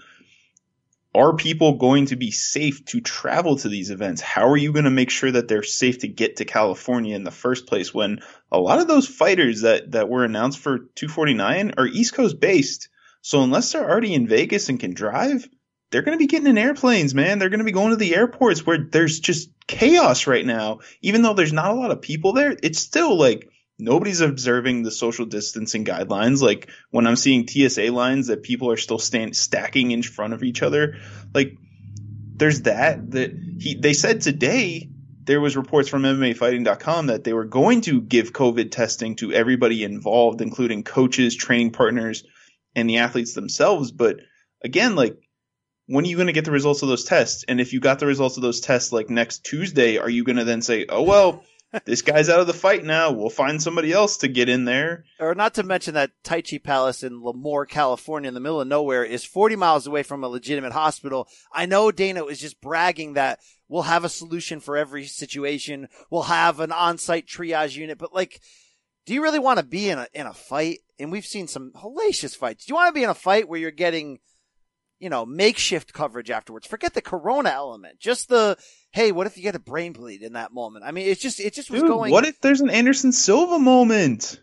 are 1.13 1.35
people 1.35 1.77
going 1.77 2.07
to 2.07 2.17
be 2.17 2.31
safe 2.31 2.85
to 2.87 3.01
travel 3.01 3.57
to 3.57 3.69
these 3.69 3.91
events? 3.91 4.21
How 4.21 4.49
are 4.49 4.57
you 4.57 4.73
going 4.73 4.85
to 4.85 4.91
make 4.91 5.11
sure 5.11 5.31
that 5.31 5.49
they're 5.49 5.65
safe 5.65 5.99
to 5.99 6.09
get 6.09 6.37
to 6.37 6.45
California 6.45 7.17
in 7.17 7.25
the 7.25 7.33
first 7.33 7.67
place 7.67 7.93
when 7.93 8.21
a 8.53 8.61
lot 8.61 8.79
of 8.79 8.87
those 8.87 9.09
fighters 9.09 9.63
that, 9.63 9.91
that 9.91 10.09
were 10.09 10.25
announced 10.25 10.61
for 10.61 10.79
249 10.79 11.75
are 11.79 11.87
East 11.87 12.15
Coast 12.15 12.39
based? 12.39 12.89
So 13.23 13.43
unless 13.43 13.73
they're 13.73 13.89
already 13.89 14.15
in 14.15 14.29
Vegas 14.29 14.69
and 14.69 14.79
can 14.79 14.95
drive, 14.95 15.49
they're 15.91 16.03
going 16.03 16.17
to 16.17 16.23
be 16.23 16.29
getting 16.29 16.47
in 16.47 16.59
airplanes, 16.59 17.15
man. 17.15 17.39
They're 17.39 17.49
going 17.49 17.59
to 17.59 17.65
be 17.65 17.73
going 17.73 17.91
to 17.91 17.97
the 17.97 18.15
airports 18.15 18.65
where 18.65 18.79
there's 18.79 19.19
just 19.19 19.51
chaos 19.67 20.27
right 20.27 20.47
now. 20.47 20.81
Even 21.03 21.23
though 21.23 21.35
there's 21.35 21.53
not 21.53 21.73
a 21.73 21.75
lot 21.75 21.91
of 21.91 22.01
people 22.01 22.33
there, 22.33 22.57
it's 22.63 22.79
still 22.79 23.17
like 23.19 23.49
nobody's 23.79 24.21
observing 24.21 24.83
the 24.83 24.91
social 24.91 25.27
distancing 25.27 25.85
guidelines. 25.85 26.41
Like 26.41 26.71
when 26.91 27.07
I'm 27.07 27.17
seeing 27.17 27.47
TSA 27.47 27.91
lines 27.93 28.29
that 28.29 28.43
people 28.43 28.71
are 28.71 28.77
still 28.77 28.99
stand 28.99 29.37
stacking 29.37 29.91
in 29.91 30.03
front 30.03 30.33
of 30.33 30.45
each 30.45 30.63
other, 30.63 30.97
like 31.35 31.57
there's 32.37 32.63
that 32.63 33.11
that 33.11 33.33
he 33.59 33.75
they 33.75 33.93
said 33.93 34.21
today 34.21 34.89
there 35.25 35.41
was 35.41 35.57
reports 35.57 35.89
from 35.89 36.03
MMAfighting.com 36.03 37.07
that 37.07 37.25
they 37.25 37.33
were 37.33 37.45
going 37.45 37.83
to 37.83 38.01
give 38.01 38.33
COVID 38.33 38.71
testing 38.71 39.17
to 39.17 39.33
everybody 39.33 39.85
involved, 39.85 40.41
including 40.41 40.83
coaches, 40.83 41.37
training 41.37 41.73
partners, 41.73 42.25
and 42.75 42.89
the 42.89 42.99
athletes 42.99 43.35
themselves. 43.35 43.93
But 43.93 44.21
again, 44.65 44.97
like 44.97 45.19
when 45.91 46.05
are 46.05 46.09
you 46.09 46.15
going 46.15 46.29
to 46.29 46.33
get 46.33 46.45
the 46.45 46.53
results 46.53 46.83
of 46.83 46.89
those 46.89 47.05
tests? 47.05 47.45
And 47.49 47.61
if 47.61 47.73
you 47.73 47.81
got 47.81 47.99
the 47.99 48.07
results 48.07 48.37
of 48.37 48.43
those 48.45 48.61
tests 48.61 48.93
like 48.93 49.11
next 49.11 49.45
Tuesday, 49.45 49.99
are 49.99 50.09
you 50.09 50.23
going 50.23 50.37
to 50.37 50.45
then 50.45 50.63
say, 50.63 50.87
oh, 50.89 51.03
well, 51.03 51.43
this 51.85 52.03
guy's 52.03 52.29
out 52.29 52.39
of 52.39 52.47
the 52.47 52.53
fight 52.53 52.85
now. 52.85 53.11
We'll 53.11 53.29
find 53.29 53.61
somebody 53.61 53.93
else 53.93 54.19
to 54.19 54.29
get 54.29 54.49
in 54.49 54.67
there. 54.67 55.05
Or 55.19 55.35
not 55.35 55.55
to 55.55 55.65
mention 55.65 55.95
that 55.95 56.13
Tachi 56.23 56.63
Palace 56.63 57.03
in 57.03 57.21
Lemoore, 57.21 57.69
California, 57.69 58.29
in 58.29 58.35
the 58.35 58.41
middle 58.41 58.61
of 58.61 58.69
nowhere, 58.69 59.03
is 59.03 59.25
40 59.25 59.57
miles 59.57 59.89
away 59.89 60.05
from 60.05 60.23
a 60.23 60.29
legitimate 60.29 60.73
hospital. 60.73 61.27
I 61.53 61.67
know 61.67 61.91
Dana 61.91 62.25
was 62.25 62.39
just 62.39 62.61
bragging 62.61 63.15
that 63.15 63.41
we'll 63.69 63.83
have 63.83 64.05
a 64.05 64.09
solution 64.09 64.61
for 64.61 64.77
every 64.77 65.07
situation. 65.07 65.89
We'll 66.09 66.23
have 66.23 66.61
an 66.61 66.71
on-site 66.71 67.27
triage 67.27 67.77
unit, 67.77 67.99
but 67.99 68.15
like, 68.15 68.41
do 69.07 69.15
you 69.15 69.23
really 69.23 69.41
want 69.41 69.59
to 69.59 69.65
be 69.65 69.91
in 69.91 69.99
a 69.99 70.07
in 70.15 70.29
a 70.29 70.35
fight? 70.35 70.79
And 71.01 71.11
we've 71.11 71.27
seen 71.27 71.49
some 71.49 71.73
hellacious 71.75 72.37
fights. 72.37 72.67
Do 72.67 72.71
you 72.71 72.77
want 72.77 72.89
to 72.91 72.99
be 72.99 73.03
in 73.03 73.11
a 73.11 73.15
fight 73.15 73.49
where 73.49 73.59
you're 73.59 73.73
getting, 73.73 74.21
you 75.01 75.09
know, 75.11 75.27
makeshift 75.27 75.93
coverage 75.93 76.31
afterwards? 76.31 76.67
Forget 76.67 76.95
the 76.95 77.03
corona 77.03 77.51
element. 77.51 77.99
Just 77.99 78.29
the 78.29 78.57
hey, 78.93 79.11
what 79.13 79.27
if 79.27 79.37
you 79.37 79.43
get 79.43 79.55
a 79.57 79.61
brain 79.61 79.93
bleed 79.93 80.23
in 80.23 80.35
that 80.35 80.53
moment? 80.53 80.85
I 80.85 80.93
mean, 80.93 81.09
it's 81.09 81.21
just 81.21 81.41
it 81.41 81.55
just 81.55 81.71
was 81.71 81.81
Dude, 81.81 81.91
going. 81.91 82.13
what 82.13 82.27
if 82.27 82.41
there's 82.41 82.61
an 82.61 82.71
Anderson 82.71 83.11
Silva 83.11 83.59
moment? 83.59 84.41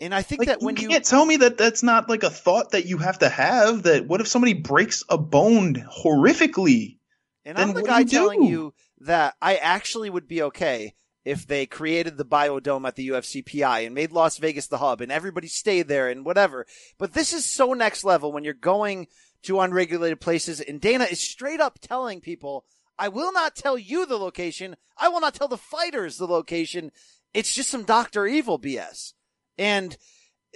and 0.00 0.14
I 0.14 0.22
think 0.22 0.40
Like, 0.40 0.48
that 0.48 0.60
when 0.60 0.76
you 0.76 0.82
you 0.82 0.88
can't 0.88 1.04
tell 1.04 1.24
me 1.24 1.38
that 1.38 1.56
that's 1.56 1.82
not 1.82 2.08
like 2.08 2.22
a 2.22 2.30
thought 2.30 2.72
that 2.72 2.86
you 2.86 2.98
have 2.98 3.20
to 3.20 3.28
have. 3.28 3.84
That 3.84 4.06
what 4.06 4.20
if 4.20 4.28
somebody 4.28 4.52
breaks 4.52 5.02
a 5.08 5.16
bone 5.16 5.74
horrifically? 5.74 6.98
And 7.44 7.56
Then 7.56 7.68
I'm 7.68 7.74
the 7.74 7.82
guy 7.82 8.00
you 8.00 8.06
telling 8.06 8.42
you 8.42 8.74
that 9.00 9.36
I 9.40 9.56
actually 9.56 10.10
would 10.10 10.26
be 10.26 10.42
okay 10.42 10.94
if 11.26 11.44
they 11.44 11.66
created 11.66 12.16
the 12.16 12.24
biodome 12.24 12.86
at 12.86 12.94
the 12.94 13.08
UFCPI 13.08 13.84
and 13.84 13.94
made 13.96 14.12
Las 14.12 14.38
Vegas 14.38 14.68
the 14.68 14.78
hub 14.78 15.00
and 15.00 15.10
everybody 15.10 15.48
stayed 15.48 15.88
there 15.88 16.08
and 16.08 16.24
whatever. 16.24 16.64
But 16.98 17.14
this 17.14 17.32
is 17.32 17.44
so 17.44 17.72
next 17.72 18.04
level 18.04 18.30
when 18.30 18.44
you're 18.44 18.54
going 18.54 19.08
to 19.42 19.58
unregulated 19.58 20.20
places 20.20 20.60
and 20.60 20.80
Dana 20.80 21.02
is 21.02 21.20
straight 21.20 21.60
up 21.60 21.80
telling 21.80 22.20
people, 22.20 22.64
I 22.96 23.08
will 23.08 23.32
not 23.32 23.56
tell 23.56 23.76
you 23.76 24.06
the 24.06 24.16
location. 24.16 24.76
I 24.96 25.08
will 25.08 25.20
not 25.20 25.34
tell 25.34 25.48
the 25.48 25.58
fighters 25.58 26.16
the 26.16 26.28
location. 26.28 26.92
It's 27.34 27.52
just 27.52 27.70
some 27.70 27.82
Dr. 27.82 28.28
Evil 28.28 28.60
BS. 28.60 29.14
And 29.58 29.96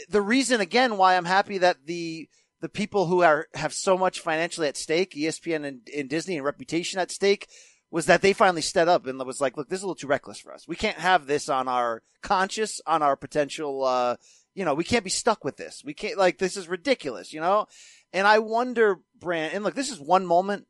the 0.09 0.23
reason 0.23 0.61
again 0.61 0.97
why 0.97 1.17
I'm 1.17 1.25
happy 1.25 1.59
that 1.59 1.87
the 1.87 2.29
the 2.61 2.69
people 2.69 3.07
who 3.07 3.23
are 3.23 3.49
have 3.55 3.73
so 3.73 3.99
much 3.99 4.21
financially 4.21 4.69
at 4.69 4.77
stake, 4.77 5.15
ESPN 5.15 5.67
and, 5.67 5.81
and 5.97 6.09
Disney 6.09 6.37
and 6.37 6.45
reputation 6.45 7.01
at 7.01 7.11
stake, 7.11 7.49
was 7.91 8.07
that 8.07 8.23
they 8.23 8.33
finally 8.33 8.63
stood 8.63 8.89
up 8.89 9.07
and 9.07 9.19
was 9.25 9.41
like, 9.41 9.57
look, 9.57 9.69
this 9.69 9.79
is 9.79 9.83
a 9.83 9.87
little 9.87 9.97
too 9.97 10.07
reckless 10.07 10.39
for 10.39 10.53
us. 10.53 10.69
We 10.69 10.77
can't 10.77 10.99
have 10.99 11.27
this 11.27 11.49
on 11.49 11.69
our 11.69 12.03
conscious, 12.23 12.81
on 12.87 13.03
our 13.03 13.17
potential, 13.17 13.85
uh, 13.85 14.17
you 14.55 14.65
know, 14.65 14.75
we 14.75 14.85
can't 14.85 15.05
be 15.05 15.11
stuck 15.11 15.45
with 15.45 15.57
this. 15.57 15.83
We 15.85 15.95
can't, 15.95 16.19
like, 16.19 16.39
this 16.39 16.57
is 16.57 16.69
ridiculous, 16.69 17.33
you 17.33 17.41
know? 17.41 17.67
And 18.13 18.27
I 18.27 18.39
wonder, 18.39 19.01
Brand, 19.19 19.55
and 19.55 19.65
look, 19.65 19.75
this 19.75 19.91
is 19.91 20.01
one 20.01 20.27
moment. 20.27 20.67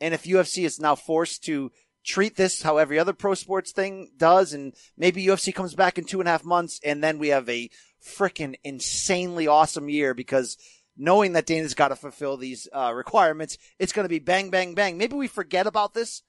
And 0.00 0.14
if 0.14 0.24
UFC 0.24 0.64
is 0.64 0.80
now 0.80 0.94
forced 0.94 1.44
to 1.44 1.70
treat 2.04 2.36
this 2.36 2.62
how 2.62 2.78
every 2.78 2.98
other 2.98 3.12
pro 3.12 3.34
sports 3.34 3.72
thing 3.72 4.10
does, 4.16 4.52
and 4.52 4.74
maybe 4.96 5.24
UFC 5.24 5.54
comes 5.54 5.74
back 5.74 5.98
in 5.98 6.04
two 6.04 6.20
and 6.20 6.28
a 6.28 6.32
half 6.32 6.44
months, 6.44 6.80
and 6.84 7.02
then 7.02 7.18
we 7.18 7.28
have 7.28 7.48
a 7.48 7.70
freaking 8.04 8.54
insanely 8.64 9.46
awesome 9.46 9.88
year 9.88 10.14
because 10.14 10.56
knowing 10.96 11.32
that 11.32 11.46
Dana's 11.46 11.74
got 11.74 11.88
to 11.88 11.96
fulfill 11.96 12.36
these 12.36 12.68
uh, 12.72 12.92
requirements, 12.94 13.58
it's 13.78 13.92
going 13.92 14.04
to 14.04 14.08
be 14.08 14.18
bang, 14.18 14.50
bang, 14.50 14.74
bang. 14.74 14.98
Maybe 14.98 15.14
we 15.14 15.28
forget 15.28 15.66
about 15.66 15.94
this, 15.94 16.22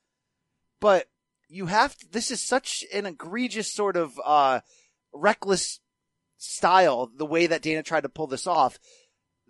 but 0.80 1.08
you 1.50 1.66
have 1.66 1.98
to, 1.98 2.12
this 2.12 2.32
is 2.32 2.42
such 2.42 2.86
an 2.94 3.06
egregious 3.06 3.72
sort 3.74 3.98
of 3.98 4.20
uh, 4.24 4.62
reckless 5.14 5.80
style, 6.38 7.12
the 7.16 7.26
way 7.26 7.48
that 7.48 7.62
Dana 7.62 7.84
tried 7.84 8.02
to 8.02 8.10
pull 8.10 8.28
this 8.28 8.48
off. 8.48 8.80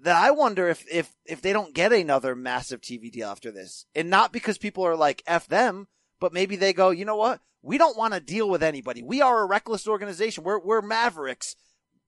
That 0.01 0.15
I 0.15 0.31
wonder 0.31 0.69
if 0.69 0.85
if 0.89 1.13
if 1.25 1.41
they 1.41 1.51
don't 1.51 1.75
get 1.75 1.91
another 1.91 2.35
massive 2.35 2.79
TV 2.79 3.11
deal 3.11 3.27
after 3.27 3.51
this, 3.51 3.85
and 3.93 4.09
not 4.09 4.31
because 4.31 4.57
people 4.57 4.85
are 4.85 4.95
like 4.95 5.21
f 5.27 5.47
them, 5.47 5.87
but 6.21 6.33
maybe 6.33 6.55
they 6.55 6.71
go, 6.71 6.89
you 6.89 7.03
know 7.03 7.17
what? 7.17 7.41
We 7.61 7.77
don't 7.77 7.97
want 7.97 8.13
to 8.13 8.21
deal 8.21 8.49
with 8.49 8.63
anybody. 8.63 9.03
We 9.03 9.21
are 9.21 9.41
a 9.41 9.45
reckless 9.45 9.87
organization. 9.87 10.45
We're 10.45 10.59
we're 10.59 10.81
Mavericks. 10.81 11.55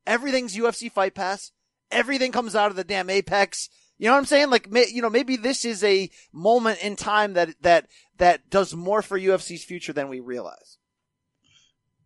Everything's 0.07 0.55
UFC 0.55 0.89
Fight 0.89 1.13
Pass. 1.13 1.51
Everything 1.91 2.31
comes 2.31 2.55
out 2.55 2.71
of 2.71 2.77
the 2.77 2.85
damn 2.85 3.09
Apex. 3.09 3.69
You 4.01 4.07
know 4.07 4.13
what 4.13 4.19
I'm 4.21 4.25
saying? 4.25 4.49
Like, 4.49 4.71
may, 4.71 4.87
you 4.91 5.03
know, 5.03 5.11
maybe 5.11 5.37
this 5.37 5.63
is 5.63 5.83
a 5.83 6.09
moment 6.33 6.83
in 6.83 6.95
time 6.95 7.33
that 7.33 7.49
that 7.61 7.85
that 8.17 8.49
does 8.49 8.73
more 8.73 9.03
for 9.03 9.19
UFC's 9.19 9.63
future 9.63 9.93
than 9.93 10.09
we 10.09 10.19
realize. 10.19 10.79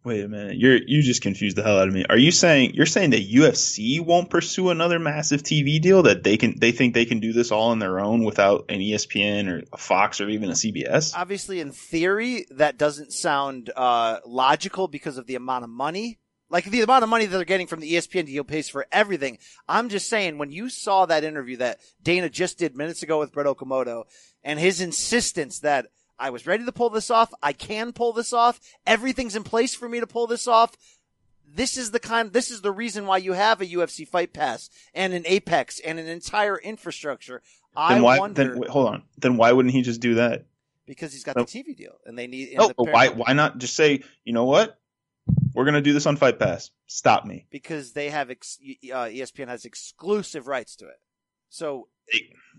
Wait 0.03 0.21
a 0.21 0.27
minute, 0.27 0.57
you're 0.57 0.77
you 0.85 1.01
just 1.01 1.21
confused 1.21 1.55
the 1.55 1.63
hell 1.63 1.79
out 1.79 1.87
of 1.87 1.93
me. 1.93 2.03
Are 2.09 2.17
you 2.17 2.31
saying 2.31 2.73
you're 2.73 2.85
saying 2.85 3.11
that 3.11 3.25
UFC 3.25 4.01
won't 4.01 4.29
pursue 4.29 4.71
another 4.71 4.99
massive 4.99 5.41
TV 5.41 5.79
deal 5.79 6.03
that 6.03 6.21
they 6.21 6.35
can 6.35 6.59
they 6.59 6.73
think 6.73 6.93
they 6.93 7.05
can 7.05 7.21
do 7.21 7.31
this 7.31 7.49
all 7.49 7.69
on 7.69 7.79
their 7.79 8.01
own 8.01 8.25
without 8.25 8.65
an 8.67 8.81
ESPN 8.81 9.49
or 9.49 9.63
a 9.71 9.77
Fox 9.77 10.19
or 10.19 10.27
even 10.27 10.49
a 10.49 10.53
CBS? 10.53 11.13
Obviously, 11.15 11.61
in 11.61 11.71
theory, 11.71 12.45
that 12.51 12.77
doesn't 12.77 13.13
sound 13.13 13.71
uh, 13.73 14.19
logical 14.25 14.89
because 14.89 15.17
of 15.17 15.27
the 15.27 15.35
amount 15.35 15.63
of 15.63 15.69
money. 15.69 16.19
Like 16.49 16.65
the 16.65 16.81
amount 16.81 17.03
of 17.03 17.09
money 17.09 17.25
that 17.25 17.35
they're 17.35 17.45
getting 17.45 17.67
from 17.67 17.79
the 17.79 17.93
ESPN 17.93 18.27
deal 18.27 18.43
pays 18.43 18.69
for 18.69 18.85
everything. 18.91 19.39
I'm 19.67 19.89
just 19.89 20.07
saying, 20.07 20.37
when 20.37 20.51
you 20.51 20.69
saw 20.69 21.05
that 21.07 21.23
interview 21.23 21.57
that 21.57 21.79
Dana 22.03 22.29
just 22.29 22.59
did 22.59 22.75
minutes 22.75 23.01
ago 23.01 23.19
with 23.19 23.31
Brett 23.31 23.47
Okamoto 23.47 24.03
and 24.43 24.59
his 24.59 24.79
insistence 24.79 25.59
that 25.61 25.87
I 26.19 26.29
was 26.29 26.45
ready 26.45 26.63
to 26.63 26.71
pull 26.71 26.91
this 26.91 27.09
off, 27.09 27.33
I 27.41 27.51
can 27.51 27.93
pull 27.93 28.13
this 28.13 28.31
off, 28.31 28.59
everything's 28.85 29.35
in 29.35 29.43
place 29.43 29.73
for 29.73 29.89
me 29.89 29.99
to 29.99 30.07
pull 30.07 30.27
this 30.27 30.47
off. 30.47 30.77
This 31.47 31.77
is 31.77 31.91
the 31.91 31.99
kind, 31.99 32.31
this 32.31 32.51
is 32.51 32.61
the 32.61 32.71
reason 32.71 33.05
why 33.05 33.17
you 33.17 33.33
have 33.33 33.59
a 33.59 33.65
UFC 33.65 34.07
fight 34.07 34.31
pass 34.33 34.69
and 34.93 35.13
an 35.13 35.23
Apex 35.25 35.79
and 35.79 35.99
an 35.99 36.07
entire 36.07 36.57
infrastructure. 36.57 37.41
I 37.75 37.99
why? 37.99 38.19
wonder 38.19 38.49
Then 38.49 38.59
wait, 38.59 38.69
hold 38.69 38.87
on. 38.87 39.03
Then 39.17 39.37
why 39.37 39.51
wouldn't 39.51 39.73
he 39.73 39.81
just 39.81 39.99
do 39.99 40.15
that? 40.15 40.45
because 40.87 41.11
he's 41.11 41.23
got 41.23 41.35
No. 41.35 41.43
the 41.43 41.47
TV 41.63 41.75
deal 41.75 41.93
and 42.05 42.15
they 42.17 42.27
need, 42.27 42.49
and 42.49 42.59
No, 42.59 42.67
the 42.67 42.83
why? 42.91 43.07
Why 43.09 43.33
not 43.33 43.57
just 43.57 43.75
say, 43.75 44.03
you 44.23 44.33
know 44.33 44.45
what? 44.45 44.79
We're 45.53 45.65
gonna 45.65 45.81
do 45.81 45.93
this 45.93 46.05
on 46.05 46.17
Fight 46.17 46.37
Pass. 46.39 46.69
Stop 46.87 47.25
me. 47.25 47.47
because 47.49 47.93
they 47.93 48.09
have 48.09 48.29
ex- 48.29 48.59
uh, 48.91 49.05
ESPN 49.07 49.47
has 49.47 49.65
exclusive 49.65 50.47
rights 50.47 50.75
to 50.77 50.87
it. 50.87 50.99
So 51.49 51.87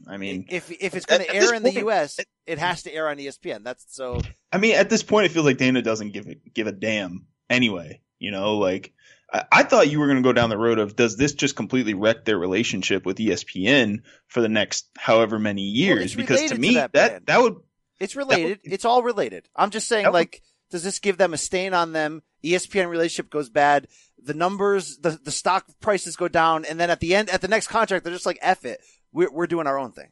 I 0.08 0.16
mean, 0.16 0.46
if 0.48 0.70
if 0.72 0.94
it's 0.94 1.06
going 1.06 1.22
to 1.22 1.32
air 1.34 1.54
in 1.54 1.62
the 1.62 1.70
point- 1.72 1.86
US, 1.86 2.18
it 2.46 2.58
has 2.58 2.82
to 2.84 2.92
air 2.92 3.08
on 3.08 3.18
ESPN. 3.18 3.62
That's 3.62 3.84
so 3.94 4.20
I 4.52 4.58
mean, 4.58 4.74
at 4.74 4.90
this 4.90 5.02
point, 5.02 5.26
it 5.26 5.32
feels 5.32 5.44
like 5.46 5.58
Dana 5.58 5.82
doesn't 5.82 6.12
give 6.12 6.26
a, 6.26 6.34
give 6.52 6.66
a 6.66 6.72
damn 6.72 7.26
anyway. 7.50 8.00
You 8.18 8.30
know, 8.32 8.56
like 8.56 8.92
I, 9.32 9.44
I 9.52 9.62
thought 9.62 9.88
you 9.90 10.00
were 10.00 10.06
going 10.06 10.16
to 10.16 10.22
go 10.22 10.32
down 10.32 10.50
the 10.50 10.58
road 10.58 10.78
of 10.78 10.96
does 10.96 11.16
this 11.16 11.34
just 11.34 11.54
completely 11.54 11.94
wreck 11.94 12.24
their 12.24 12.38
relationship 12.38 13.04
with 13.06 13.18
ESPN 13.18 13.98
for 14.26 14.40
the 14.40 14.48
next 14.48 14.88
however 14.96 15.38
many 15.38 15.62
years? 15.62 16.06
it's 16.06 16.14
because 16.14 16.40
to 16.42 16.48
to 16.48 16.58
me, 16.58 16.74
that 16.74 16.92
that 16.94 17.26
that 17.26 17.40
would 17.40 17.56
it's 18.00 18.16
related. 18.16 18.60
It's 18.64 18.84
all 18.84 19.02
related. 19.02 19.48
I'm 19.54 19.70
just 19.70 19.86
saying, 19.86 20.04
That 20.04 20.12
would- 20.12 20.18
like, 20.18 20.42
does 20.70 20.82
this 20.82 20.98
give 20.98 21.18
them 21.18 21.32
a 21.34 21.38
stain 21.38 21.72
on 21.74 21.92
them? 21.92 22.22
ESPN 22.52 22.88
relationship 22.88 23.30
goes 23.30 23.48
bad. 23.48 23.88
The 24.22 24.34
numbers, 24.34 24.98
the 24.98 25.18
the 25.22 25.30
stock 25.30 25.66
prices 25.80 26.16
go 26.16 26.28
down, 26.28 26.64
and 26.64 26.80
then 26.80 26.90
at 26.90 27.00
the 27.00 27.14
end, 27.14 27.30
at 27.30 27.40
the 27.40 27.48
next 27.48 27.68
contract, 27.68 28.04
they're 28.04 28.12
just 28.12 28.26
like, 28.26 28.38
"F 28.42 28.64
it, 28.64 28.80
we're 29.12 29.30
we're 29.30 29.46
doing 29.46 29.66
our 29.66 29.78
own 29.78 29.92
thing." 29.92 30.08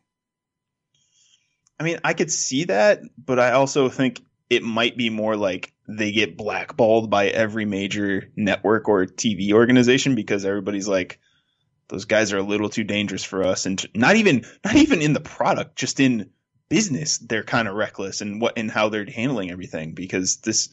I 1.78 1.84
mean, 1.84 1.98
I 2.04 2.14
could 2.14 2.30
see 2.30 2.64
that, 2.64 3.00
but 3.18 3.38
I 3.38 3.52
also 3.52 3.88
think 3.88 4.22
it 4.48 4.62
might 4.62 4.96
be 4.96 5.10
more 5.10 5.36
like 5.36 5.72
they 5.88 6.12
get 6.12 6.36
blackballed 6.36 7.10
by 7.10 7.28
every 7.28 7.64
major 7.64 8.30
network 8.36 8.88
or 8.88 9.06
TV 9.06 9.52
organization 9.52 10.14
because 10.14 10.44
everybody's 10.44 10.86
like, 10.86 11.18
those 11.88 12.04
guys 12.04 12.32
are 12.32 12.38
a 12.38 12.42
little 12.42 12.68
too 12.68 12.84
dangerous 12.84 13.24
for 13.24 13.44
us, 13.44 13.66
and 13.66 13.84
not 13.94 14.16
even 14.16 14.44
not 14.64 14.76
even 14.76 15.02
in 15.02 15.12
the 15.12 15.20
product, 15.20 15.76
just 15.76 16.00
in 16.00 16.30
business, 16.68 17.18
they're 17.18 17.44
kind 17.44 17.68
of 17.68 17.74
reckless 17.74 18.20
and 18.20 18.40
what 18.40 18.54
and 18.56 18.70
how 18.70 18.88
they're 18.88 19.04
handling 19.04 19.50
everything 19.50 19.92
because 19.92 20.38
this 20.38 20.70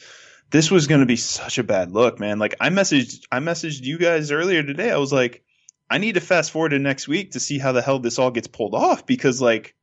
this 0.52 0.70
was 0.70 0.88
going 0.88 1.00
to 1.00 1.08
be 1.08 1.16
such 1.16 1.58
a 1.58 1.64
bad 1.64 1.92
look, 1.92 2.20
man. 2.20 2.38
Like 2.38 2.56
I 2.60 2.70
messaged 2.70 3.26
I 3.32 3.40
messaged 3.40 3.84
you 3.84 3.98
guys 3.98 4.32
earlier 4.32 4.62
today. 4.62 4.92
I 4.92 4.98
was 4.98 5.12
like, 5.12 5.44
I 5.90 5.98
need 5.98 6.16
to 6.16 6.22
fast 6.22 6.52
forward 6.52 6.70
to 6.70 6.80
next 6.80 7.08
week 7.08 7.32
to 7.32 7.40
see 7.40 7.58
how 7.58 7.72
the 7.72 7.82
hell 7.82 8.00
this 8.00 8.20
all 8.20 8.32
gets 8.32 8.48
pulled 8.48 8.76
off 8.76 9.06
because 9.06 9.42
like 9.42 9.76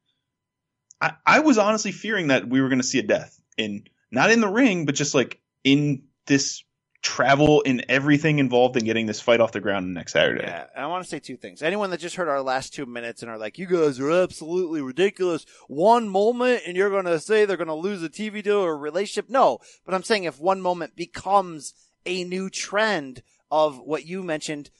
I, 1.00 1.14
I 1.26 1.40
was 1.40 1.58
honestly 1.58 1.92
fearing 1.92 2.28
that 2.28 2.48
we 2.48 2.60
were 2.60 2.68
going 2.68 2.80
to 2.80 2.86
see 2.86 2.98
a 2.98 3.02
death 3.02 3.40
in 3.56 3.84
not 4.10 4.30
in 4.30 4.40
the 4.40 4.48
ring, 4.48 4.84
but 4.84 4.94
just 4.94 5.14
like 5.14 5.40
in 5.64 6.04
this 6.26 6.62
travel 7.02 7.60
in 7.60 7.84
everything 7.88 8.38
involved 8.38 8.76
in 8.76 8.84
getting 8.84 9.06
this 9.06 9.20
fight 9.20 9.40
off 9.40 9.52
the 9.52 9.60
ground 9.60 9.94
next 9.94 10.12
Saturday. 10.12 10.44
Yeah, 10.44 10.66
and 10.74 10.84
I 10.84 10.88
want 10.88 11.04
to 11.04 11.08
say 11.08 11.18
two 11.18 11.36
things. 11.36 11.62
Anyone 11.62 11.90
that 11.90 12.00
just 12.00 12.16
heard 12.16 12.28
our 12.28 12.42
last 12.42 12.74
two 12.74 12.86
minutes 12.86 13.22
and 13.22 13.30
are 13.30 13.38
like, 13.38 13.58
"You 13.58 13.66
guys 13.66 14.00
are 14.00 14.10
absolutely 14.10 14.80
ridiculous," 14.80 15.46
one 15.68 16.08
moment 16.08 16.62
and 16.66 16.76
you're 16.76 16.90
going 16.90 17.04
to 17.04 17.20
say 17.20 17.44
they're 17.44 17.56
going 17.56 17.68
to 17.68 17.74
lose 17.74 18.02
a 18.02 18.08
TV 18.08 18.42
deal 18.42 18.56
or 18.56 18.72
a 18.72 18.76
relationship. 18.76 19.30
No, 19.30 19.58
but 19.84 19.94
I'm 19.94 20.02
saying 20.02 20.24
if 20.24 20.40
one 20.40 20.60
moment 20.60 20.96
becomes 20.96 21.74
a 22.04 22.24
new 22.24 22.50
trend 22.50 23.22
of 23.50 23.78
what 23.78 24.04
you 24.04 24.22
mentioned, 24.22 24.70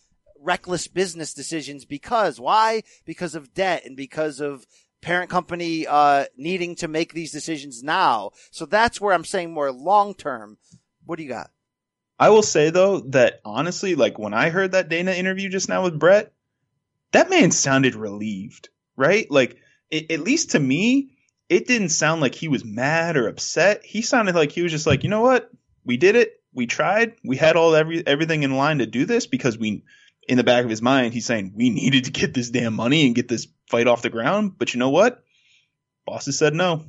reckless 0.41 0.89
business 0.89 1.33
decisions, 1.33 1.85
because 1.85 2.41
why? 2.41 2.83
Because 3.05 3.35
of 3.35 3.55
debt 3.55 3.85
and 3.85 3.97
because 3.97 4.41
of 4.41 4.67
parent 5.01 5.31
company 5.31 5.87
uh, 5.87 6.25
needing 6.37 6.75
to 6.77 6.89
make 6.89 7.13
these 7.13 7.33
decisions 7.33 7.83
now. 7.83 8.31
So 8.51 8.67
that's 8.67 9.01
where 9.01 9.15
I'm 9.15 9.25
saying 9.25 9.53
more 9.53 9.71
long 9.71 10.15
term. 10.15 10.59
What 11.05 11.17
do 11.17 11.23
you 11.23 11.29
got? 11.29 11.51
I 12.19 12.31
will 12.31 12.43
say 12.43 12.71
though 12.71 13.01
that 13.11 13.41
honestly, 13.45 13.95
like 13.95 14.19
when 14.19 14.35
I 14.35 14.51
heard 14.51 14.73
that 14.73 14.89
Dana 14.89 15.13
interview 15.13 15.49
just 15.49 15.69
now 15.69 15.85
with 15.85 15.99
Brett, 15.99 16.33
that 17.13 17.31
man 17.31 17.51
sounded 17.51 17.95
relieved, 17.95 18.69
right? 18.97 19.31
Like 19.31 19.59
it, 19.91 20.11
at 20.11 20.21
least 20.21 20.51
to 20.53 20.61
me, 20.61 21.11
it 21.49 21.67
didn't 21.67 21.91
sound 21.91 22.21
like 22.21 22.35
he 22.35 22.49
was 22.49 22.65
mad 22.65 23.17
or 23.17 23.29
upset. 23.29 23.85
He 23.85 24.03
sounded 24.03 24.35
like 24.35 24.53
he 24.53 24.63
was 24.63 24.73
just 24.73 24.87
like, 24.87 25.03
you 25.03 25.09
know 25.09 25.23
what, 25.23 25.51
we 25.85 25.97
did 25.97 26.17
it, 26.17 26.43
we 26.53 26.67
tried, 26.67 27.15
we 27.25 27.37
had 27.37 27.57
all 27.57 27.75
every 27.75 28.07
everything 28.07 28.43
in 28.43 28.57
line 28.57 28.79
to 28.79 28.87
do 28.87 29.05
this 29.07 29.27
because 29.27 29.57
we, 29.57 29.85
in 30.29 30.37
the 30.37 30.45
back 30.45 30.65
of 30.65 30.71
his 30.71 30.83
mind, 30.83 31.15
he's 31.15 31.27
saying 31.27 31.53
we 31.55 31.71
needed 31.71 32.05
to 32.05 32.11
get 32.11 32.35
this 32.35 32.51
damn 32.51 32.75
money 32.75 33.07
and 33.07 33.15
get 33.15 33.29
this 33.29 33.47
fight 33.69 33.87
off 33.87 34.03
the 34.03 34.11
ground. 34.11 34.59
But 34.59 34.75
you 34.75 34.81
know 34.81 34.91
what, 34.91 35.23
bosses 36.05 36.39
said 36.39 36.55
no. 36.55 36.85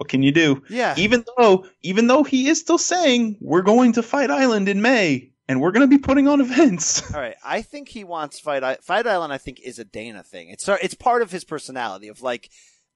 What 0.00 0.08
can 0.08 0.22
you 0.22 0.32
do? 0.32 0.62
Yeah. 0.70 0.94
Even 0.96 1.26
though, 1.36 1.66
even 1.82 2.06
though 2.06 2.22
he 2.22 2.48
is 2.48 2.58
still 2.58 2.78
saying 2.78 3.36
we're 3.38 3.60
going 3.60 3.92
to 3.92 4.02
Fight 4.02 4.30
Island 4.30 4.66
in 4.66 4.80
May 4.80 5.30
and 5.46 5.60
we're 5.60 5.72
going 5.72 5.82
to 5.82 5.94
be 5.94 5.98
putting 5.98 6.26
on 6.26 6.40
events. 6.40 7.12
All 7.14 7.20
right, 7.20 7.34
I 7.44 7.60
think 7.60 7.90
he 7.90 8.02
wants 8.02 8.40
Fight 8.40 8.64
I- 8.64 8.76
Fight 8.80 9.06
Island. 9.06 9.30
I 9.30 9.36
think 9.36 9.60
is 9.60 9.78
a 9.78 9.84
Dana 9.84 10.22
thing. 10.22 10.48
It's 10.48 10.66
it's 10.66 10.94
part 10.94 11.20
of 11.20 11.30
his 11.32 11.44
personality 11.44 12.08
of 12.08 12.22
like, 12.22 12.48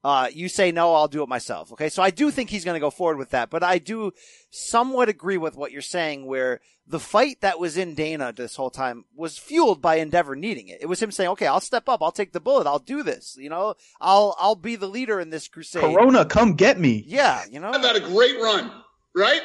uh, 0.04 0.28
you 0.30 0.50
say 0.50 0.70
no, 0.70 0.94
I'll 0.94 1.08
do 1.08 1.22
it 1.22 1.28
myself. 1.30 1.72
Okay, 1.72 1.88
so 1.88 2.02
I 2.02 2.10
do 2.10 2.30
think 2.30 2.50
he's 2.50 2.64
going 2.64 2.76
to 2.76 2.80
go 2.80 2.90
forward 2.90 3.16
with 3.16 3.30
that, 3.30 3.48
but 3.48 3.62
I 3.62 3.78
do 3.78 4.12
somewhat 4.50 5.08
agree 5.08 5.38
with 5.38 5.56
what 5.56 5.72
you're 5.72 5.80
saying, 5.80 6.26
where 6.26 6.60
the 6.86 7.00
fight 7.00 7.40
that 7.40 7.58
was 7.58 7.78
in 7.78 7.94
Dana 7.94 8.30
this 8.30 8.54
whole 8.54 8.68
time 8.68 9.06
was 9.16 9.38
fueled 9.38 9.80
by 9.80 9.96
Endeavor 9.96 10.36
needing 10.36 10.68
it. 10.68 10.82
It 10.82 10.86
was 10.86 11.02
him 11.02 11.10
saying, 11.10 11.30
"Okay, 11.30 11.46
I'll 11.46 11.60
step 11.60 11.88
up, 11.88 12.02
I'll 12.02 12.12
take 12.12 12.32
the 12.32 12.40
bullet, 12.40 12.66
I'll 12.66 12.78
do 12.78 13.02
this. 13.02 13.36
You 13.40 13.48
know, 13.48 13.74
I'll 13.98 14.36
I'll 14.38 14.56
be 14.56 14.76
the 14.76 14.88
leader 14.88 15.20
in 15.20 15.30
this 15.30 15.48
crusade." 15.48 15.80
Corona, 15.80 16.26
come 16.26 16.52
get 16.52 16.78
me. 16.78 17.02
Yeah, 17.06 17.42
you 17.50 17.58
know, 17.58 17.70
I've 17.70 17.82
had 17.82 17.96
a 17.96 18.00
great 18.00 18.38
run, 18.38 18.70
right? 19.16 19.40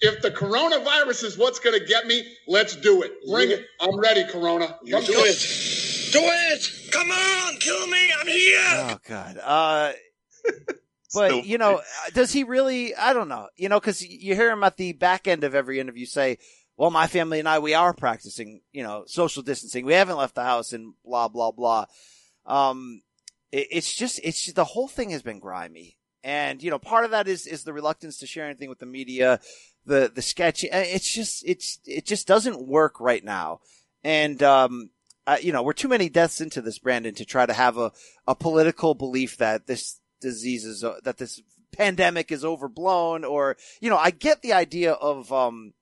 If 0.00 0.22
the 0.22 0.30
coronavirus 0.32 1.24
is 1.24 1.38
what's 1.38 1.60
going 1.60 1.78
to 1.78 1.86
get 1.86 2.06
me, 2.06 2.24
let's 2.48 2.74
do 2.74 3.02
it. 3.02 3.12
Bring 3.30 3.50
it. 3.50 3.66
I'm 3.80 4.00
ready, 4.00 4.24
Corona. 4.24 4.66
Come 4.90 5.04
do 5.04 5.12
it. 5.24 5.89
Do 6.12 6.20
it! 6.22 6.90
Come 6.90 7.10
on, 7.10 7.56
kill 7.56 7.86
me! 7.86 8.12
I'm 8.20 8.26
here! 8.26 8.60
Oh 8.72 8.98
God. 9.06 9.38
Uh, 9.42 9.92
But 11.12 11.30
So 11.30 11.42
you 11.42 11.58
know, 11.58 11.80
does 12.14 12.32
he 12.32 12.44
really? 12.44 12.94
I 12.94 13.12
don't 13.12 13.28
know. 13.28 13.48
You 13.56 13.68
know, 13.68 13.80
because 13.80 14.06
you 14.06 14.34
hear 14.34 14.50
him 14.50 14.62
at 14.62 14.76
the 14.76 14.92
back 14.92 15.26
end 15.26 15.42
of 15.42 15.54
every 15.54 15.80
interview 15.80 16.06
say, 16.06 16.38
"Well, 16.76 16.90
my 16.90 17.08
family 17.08 17.40
and 17.40 17.48
I, 17.48 17.58
we 17.58 17.74
are 17.74 17.92
practicing, 17.92 18.60
you 18.72 18.84
know, 18.84 19.04
social 19.06 19.42
distancing. 19.42 19.84
We 19.84 19.94
haven't 19.94 20.18
left 20.18 20.36
the 20.36 20.44
house 20.44 20.72
and 20.72 20.94
blah 21.04 21.26
blah 21.28 21.50
blah." 21.50 21.86
Um, 22.46 23.02
it, 23.50 23.66
it's 23.72 23.92
just, 23.92 24.20
it's 24.22 24.44
just, 24.44 24.56
the 24.56 24.64
whole 24.64 24.88
thing 24.88 25.10
has 25.10 25.22
been 25.22 25.40
grimy, 25.40 25.98
and 26.22 26.62
you 26.62 26.70
know, 26.70 26.78
part 26.78 27.04
of 27.04 27.10
that 27.10 27.26
is 27.26 27.44
is 27.44 27.64
the 27.64 27.72
reluctance 27.72 28.18
to 28.18 28.26
share 28.28 28.46
anything 28.46 28.68
with 28.68 28.78
the 28.78 28.86
media, 28.86 29.40
the 29.84 30.12
the 30.14 30.22
sketch. 30.22 30.62
It's 30.62 31.12
just, 31.12 31.42
it's 31.44 31.80
it 31.84 32.06
just 32.06 32.28
doesn't 32.28 32.68
work 32.68 33.00
right 33.00 33.24
now, 33.24 33.62
and 34.04 34.40
um, 34.44 34.90
uh, 35.30 35.36
you 35.40 35.52
know, 35.52 35.62
we're 35.62 35.72
too 35.72 35.88
many 35.88 36.08
deaths 36.08 36.40
into 36.40 36.60
this, 36.60 36.78
Brandon, 36.80 37.14
to 37.14 37.24
try 37.24 37.46
to 37.46 37.52
have 37.52 37.78
a 37.78 37.92
a 38.26 38.34
political 38.34 38.94
belief 38.94 39.36
that 39.36 39.66
this 39.66 40.00
disease 40.20 40.64
is 40.64 40.82
uh, 40.82 40.96
that 41.04 41.18
this 41.18 41.40
pandemic 41.72 42.32
is 42.32 42.44
overblown 42.44 43.24
or 43.24 43.56
you 43.80 43.88
know 43.88 43.96
i 43.96 44.10
get 44.10 44.42
the 44.42 44.52
idea 44.52 44.92
of 44.92 45.32
um 45.32 45.72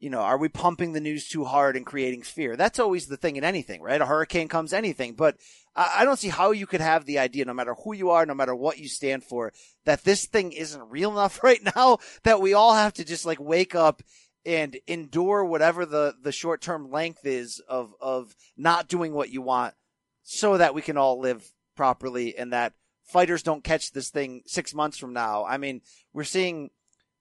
you 0.00 0.10
know 0.10 0.18
are 0.18 0.36
we 0.36 0.48
pumping 0.48 0.92
the 0.92 1.00
news 1.00 1.28
too 1.28 1.44
hard 1.44 1.76
and 1.76 1.86
creating 1.86 2.22
fear? 2.22 2.56
That's 2.56 2.80
always 2.80 3.06
the 3.06 3.16
thing 3.16 3.36
in 3.36 3.44
anything 3.44 3.82
right? 3.82 4.00
A 4.00 4.06
hurricane 4.06 4.48
comes 4.48 4.72
anything. 4.72 5.14
But 5.14 5.36
I, 5.76 5.98
I 5.98 6.04
don't 6.04 6.18
see 6.18 6.28
how 6.28 6.50
you 6.50 6.66
could 6.66 6.80
have 6.80 7.04
the 7.04 7.18
idea 7.18 7.44
no 7.44 7.54
matter 7.54 7.74
who 7.74 7.94
you 7.94 8.10
are 8.10 8.26
no 8.26 8.34
matter 8.34 8.54
what 8.54 8.78
you 8.78 8.88
stand 8.88 9.22
for 9.22 9.52
that 9.84 10.04
this 10.04 10.26
thing 10.26 10.52
isn't 10.52 10.90
real 10.90 11.12
enough 11.12 11.40
right 11.44 11.60
now 11.76 11.98
that 12.24 12.40
we 12.40 12.54
all 12.54 12.74
have 12.74 12.94
to 12.94 13.04
just 13.04 13.26
like 13.26 13.38
wake 13.38 13.74
up 13.74 14.02
and 14.46 14.78
endure 14.86 15.44
whatever 15.44 15.84
the 15.84 16.14
the 16.22 16.32
short 16.32 16.60
term 16.60 16.90
length 16.90 17.24
is 17.24 17.60
of 17.68 17.94
of 18.00 18.34
not 18.56 18.88
doing 18.88 19.12
what 19.12 19.30
you 19.30 19.42
want 19.42 19.74
so 20.22 20.56
that 20.56 20.74
we 20.74 20.82
can 20.82 20.96
all 20.96 21.20
live 21.20 21.52
properly 21.76 22.36
and 22.36 22.52
that 22.52 22.72
fighters 23.04 23.42
don't 23.42 23.64
catch 23.64 23.92
this 23.92 24.10
thing 24.10 24.42
six 24.46 24.72
months 24.72 24.96
from 24.96 25.12
now. 25.12 25.44
I 25.44 25.56
mean, 25.56 25.82
we're 26.12 26.24
seeing 26.24 26.70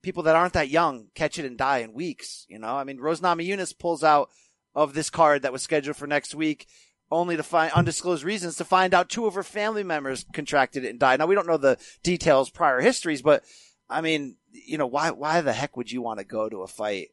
people 0.01 0.23
that 0.23 0.35
aren't 0.35 0.53
that 0.53 0.69
young 0.69 1.07
catch 1.15 1.39
it 1.39 1.45
and 1.45 1.57
die 1.57 1.79
in 1.79 1.93
weeks. 1.93 2.45
You 2.47 2.59
know, 2.59 2.75
I 2.75 2.83
mean, 2.83 2.99
Rose 2.99 3.21
Namajunas 3.21 3.77
pulls 3.77 4.03
out 4.03 4.29
of 4.75 4.93
this 4.93 5.09
card 5.09 5.41
that 5.41 5.51
was 5.51 5.63
scheduled 5.63 5.97
for 5.97 6.07
next 6.07 6.35
week, 6.35 6.67
only 7.11 7.35
to 7.35 7.43
find 7.43 7.71
undisclosed 7.73 8.23
reasons 8.23 8.55
to 8.57 8.65
find 8.65 8.93
out 8.93 9.09
two 9.09 9.25
of 9.25 9.33
her 9.33 9.43
family 9.43 9.83
members 9.83 10.25
contracted 10.31 10.85
it 10.85 10.89
and 10.89 10.99
died. 10.99 11.19
Now 11.19 11.25
we 11.25 11.35
don't 11.35 11.47
know 11.47 11.57
the 11.57 11.77
details, 12.03 12.49
prior 12.49 12.79
histories, 12.79 13.21
but 13.21 13.43
I 13.89 14.01
mean, 14.01 14.37
you 14.51 14.77
know, 14.77 14.87
why 14.87 15.11
why 15.11 15.41
the 15.41 15.53
heck 15.53 15.77
would 15.77 15.91
you 15.91 16.01
want 16.01 16.19
to 16.19 16.25
go 16.25 16.49
to 16.49 16.61
a 16.61 16.67
fight? 16.67 17.09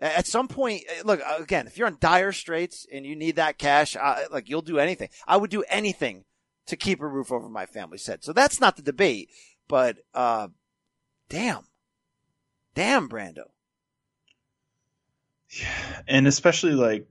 At 0.00 0.26
some 0.26 0.46
point, 0.46 0.82
look 1.04 1.20
again. 1.38 1.66
If 1.66 1.78
you're 1.78 1.88
in 1.88 1.96
dire 2.00 2.32
straits 2.32 2.86
and 2.92 3.06
you 3.06 3.16
need 3.16 3.36
that 3.36 3.56
cash, 3.56 3.96
uh, 3.96 4.24
like 4.30 4.48
you'll 4.48 4.60
do 4.60 4.78
anything. 4.78 5.08
I 5.26 5.38
would 5.38 5.50
do 5.50 5.64
anything 5.68 6.24
to 6.66 6.76
keep 6.76 7.00
a 7.00 7.06
roof 7.06 7.32
over 7.32 7.48
my 7.48 7.64
family's 7.64 8.06
head. 8.06 8.22
So 8.22 8.32
that's 8.32 8.60
not 8.60 8.76
the 8.76 8.82
debate, 8.82 9.30
but, 9.68 9.98
uh, 10.12 10.48
damn, 11.28 11.64
damn, 12.74 13.08
Brando. 13.08 13.44
Yeah. 15.48 16.02
And 16.08 16.26
especially 16.26 16.72
like 16.72 17.08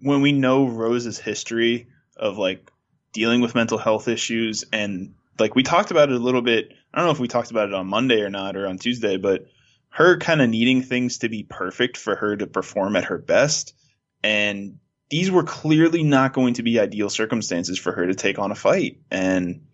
when 0.00 0.22
we 0.22 0.32
know 0.32 0.68
Rose's 0.68 1.18
history 1.18 1.88
of 2.16 2.38
like 2.38 2.70
dealing 3.12 3.40
with 3.40 3.54
mental 3.54 3.78
health 3.78 4.08
issues 4.08 4.64
and 4.72 5.14
like 5.38 5.54
we 5.54 5.62
talked 5.62 5.90
about 5.90 6.10
it 6.10 6.14
a 6.14 6.24
little 6.24 6.42
bit. 6.42 6.72
I 6.92 6.98
don't 6.98 7.06
know 7.06 7.12
if 7.12 7.20
we 7.20 7.28
talked 7.28 7.50
about 7.50 7.68
it 7.68 7.74
on 7.74 7.86
Monday 7.86 8.20
or 8.20 8.30
not 8.30 8.56
or 8.56 8.66
on 8.66 8.78
Tuesday, 8.78 9.16
but 9.16 9.46
her 9.88 10.18
kind 10.18 10.42
of 10.42 10.50
needing 10.50 10.82
things 10.82 11.18
to 11.18 11.28
be 11.28 11.42
perfect 11.42 11.96
for 11.96 12.16
her 12.16 12.36
to 12.36 12.46
perform 12.46 12.96
at 12.96 13.04
her 13.04 13.18
best. 13.18 13.74
And 14.22 14.78
these 15.10 15.30
were 15.30 15.42
clearly 15.42 16.02
not 16.02 16.32
going 16.32 16.54
to 16.54 16.62
be 16.62 16.80
ideal 16.80 17.10
circumstances 17.10 17.78
for 17.78 17.92
her 17.92 18.06
to 18.06 18.14
take 18.14 18.38
on 18.38 18.50
a 18.50 18.54
fight. 18.54 19.00
And 19.10 19.66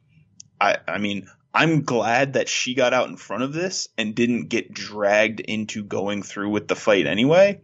I, 0.60 0.78
I 0.86 0.98
mean, 0.98 1.28
I'm 1.54 1.82
glad 1.82 2.34
that 2.34 2.48
she 2.48 2.74
got 2.74 2.92
out 2.92 3.08
in 3.08 3.16
front 3.16 3.42
of 3.42 3.52
this 3.52 3.88
and 3.96 4.14
didn't 4.14 4.48
get 4.48 4.72
dragged 4.72 5.40
into 5.40 5.82
going 5.82 6.22
through 6.22 6.50
with 6.50 6.68
the 6.68 6.76
fight 6.76 7.06
anyway. 7.06 7.62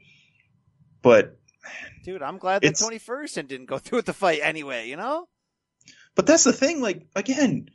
But 1.03 1.37
dude, 2.05 2.23
I'm 2.23 2.39
glad 2.39 2.63
that 2.63 2.77
Tony 2.77 2.99
Ferguson 2.99 3.47
didn't 3.47 3.67
go 3.67 3.79
through 3.79 3.99
with 3.99 4.07
the 4.07 4.13
fight 4.13 4.41
anyway, 4.43 4.89
you 4.89 4.97
know? 4.97 5.29
But 6.15 6.27
that's 6.27 6.45
the 6.45 6.53
thing, 6.53 6.81
like, 6.81 7.07
again, 7.17 7.71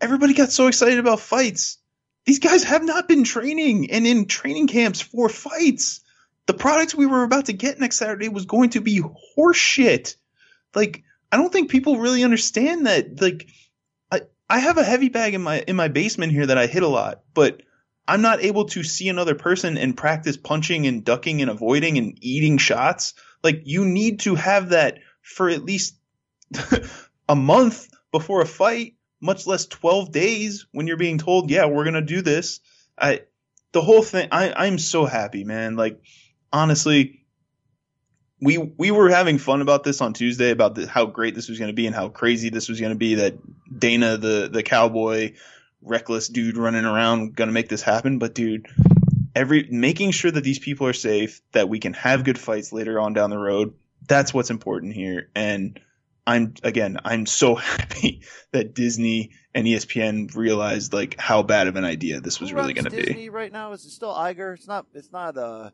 everybody 0.00 0.34
got 0.34 0.50
so 0.50 0.66
excited 0.66 0.98
about 0.98 1.20
fights. 1.20 1.78
These 2.24 2.40
guys 2.40 2.64
have 2.64 2.84
not 2.84 3.08
been 3.08 3.24
training 3.24 3.90
and 3.90 4.06
in 4.06 4.26
training 4.26 4.66
camps 4.66 5.00
for 5.00 5.28
fights 5.28 6.02
the 6.48 6.54
product 6.54 6.94
we 6.94 7.06
were 7.06 7.24
about 7.24 7.44
to 7.46 7.52
get 7.52 7.78
next 7.78 7.98
Saturday 7.98 8.30
was 8.30 8.46
going 8.46 8.70
to 8.70 8.80
be 8.80 9.02
horseshit. 9.36 10.16
Like, 10.74 11.04
I 11.30 11.36
don't 11.36 11.52
think 11.52 11.70
people 11.70 11.98
really 11.98 12.24
understand 12.24 12.86
that. 12.86 13.20
Like, 13.20 13.48
I 14.10 14.22
I 14.48 14.58
have 14.58 14.78
a 14.78 14.82
heavy 14.82 15.10
bag 15.10 15.34
in 15.34 15.42
my 15.42 15.60
in 15.60 15.76
my 15.76 15.88
basement 15.88 16.32
here 16.32 16.46
that 16.46 16.56
I 16.56 16.66
hit 16.66 16.82
a 16.82 16.88
lot, 16.88 17.20
but 17.34 17.62
I'm 18.08 18.22
not 18.22 18.42
able 18.42 18.64
to 18.68 18.82
see 18.82 19.10
another 19.10 19.34
person 19.34 19.76
and 19.76 19.94
practice 19.94 20.38
punching 20.38 20.86
and 20.86 21.04
ducking 21.04 21.42
and 21.42 21.50
avoiding 21.50 21.98
and 21.98 22.16
eating 22.22 22.56
shots. 22.56 23.12
Like, 23.44 23.62
you 23.64 23.84
need 23.84 24.20
to 24.20 24.34
have 24.34 24.70
that 24.70 25.00
for 25.20 25.50
at 25.50 25.62
least 25.62 25.96
a 27.28 27.36
month 27.36 27.90
before 28.10 28.40
a 28.40 28.46
fight, 28.46 28.94
much 29.20 29.46
less 29.46 29.66
12 29.66 30.12
days 30.12 30.66
when 30.72 30.86
you're 30.86 30.96
being 30.96 31.18
told, 31.18 31.50
yeah, 31.50 31.66
we're 31.66 31.84
gonna 31.84 32.02
do 32.02 32.22
this. 32.22 32.60
I 32.98 33.22
the 33.72 33.82
whole 33.82 34.02
thing. 34.02 34.28
I 34.32 34.52
I'm 34.52 34.78
so 34.78 35.04
happy, 35.04 35.44
man. 35.44 35.76
Like 35.76 36.00
honestly, 36.52 37.18
we 38.40 38.58
we 38.58 38.90
were 38.90 39.08
having 39.08 39.38
fun 39.38 39.62
about 39.62 39.84
this 39.84 40.00
on 40.00 40.12
Tuesday 40.12 40.50
about 40.50 40.74
the, 40.74 40.86
how 40.86 41.06
great 41.06 41.34
this 41.34 41.48
was 41.48 41.58
going 41.58 41.68
to 41.68 41.74
be 41.74 41.86
and 41.86 41.94
how 41.94 42.08
crazy 42.08 42.50
this 42.50 42.68
was 42.68 42.80
going 42.80 42.92
to 42.92 42.98
be 42.98 43.16
that 43.16 43.34
Dana 43.78 44.16
the 44.16 44.48
the 44.52 44.62
cowboy 44.62 45.34
reckless 45.82 46.28
dude 46.28 46.56
running 46.56 46.84
around 46.84 47.34
going 47.34 47.48
to 47.48 47.52
make 47.52 47.68
this 47.68 47.82
happen 47.82 48.18
but 48.18 48.34
dude 48.34 48.66
every 49.34 49.68
making 49.70 50.10
sure 50.10 50.30
that 50.30 50.42
these 50.42 50.58
people 50.58 50.86
are 50.86 50.92
safe 50.92 51.40
that 51.52 51.68
we 51.68 51.78
can 51.78 51.92
have 51.92 52.24
good 52.24 52.38
fights 52.38 52.72
later 52.72 52.98
on 52.98 53.12
down 53.12 53.30
the 53.30 53.38
road 53.38 53.74
that's 54.06 54.34
what's 54.34 54.50
important 54.50 54.92
here 54.92 55.30
and 55.36 55.80
I'm 56.28 56.54
again 56.62 56.98
I'm 57.04 57.26
so 57.26 57.54
happy 57.72 58.22
that 58.52 58.74
Disney 58.74 59.32
and 59.54 59.66
ESPN 59.66 60.34
realized 60.36 60.92
like 60.92 61.18
how 61.18 61.42
bad 61.42 61.66
of 61.66 61.76
an 61.76 61.84
idea 61.84 62.20
this 62.20 62.40
was 62.40 62.50
Who 62.50 62.56
really 62.56 62.74
going 62.74 62.84
to 62.84 62.90
be 62.90 63.02
Disney 63.02 63.28
right 63.30 63.50
now 63.50 63.72
is 63.72 63.84
it 63.84 63.90
still 63.90 64.14
Iger 64.14 64.54
it's 64.54 64.68
not 64.68 64.86
it's 64.94 65.10
not 65.10 65.36
uh 65.36 65.70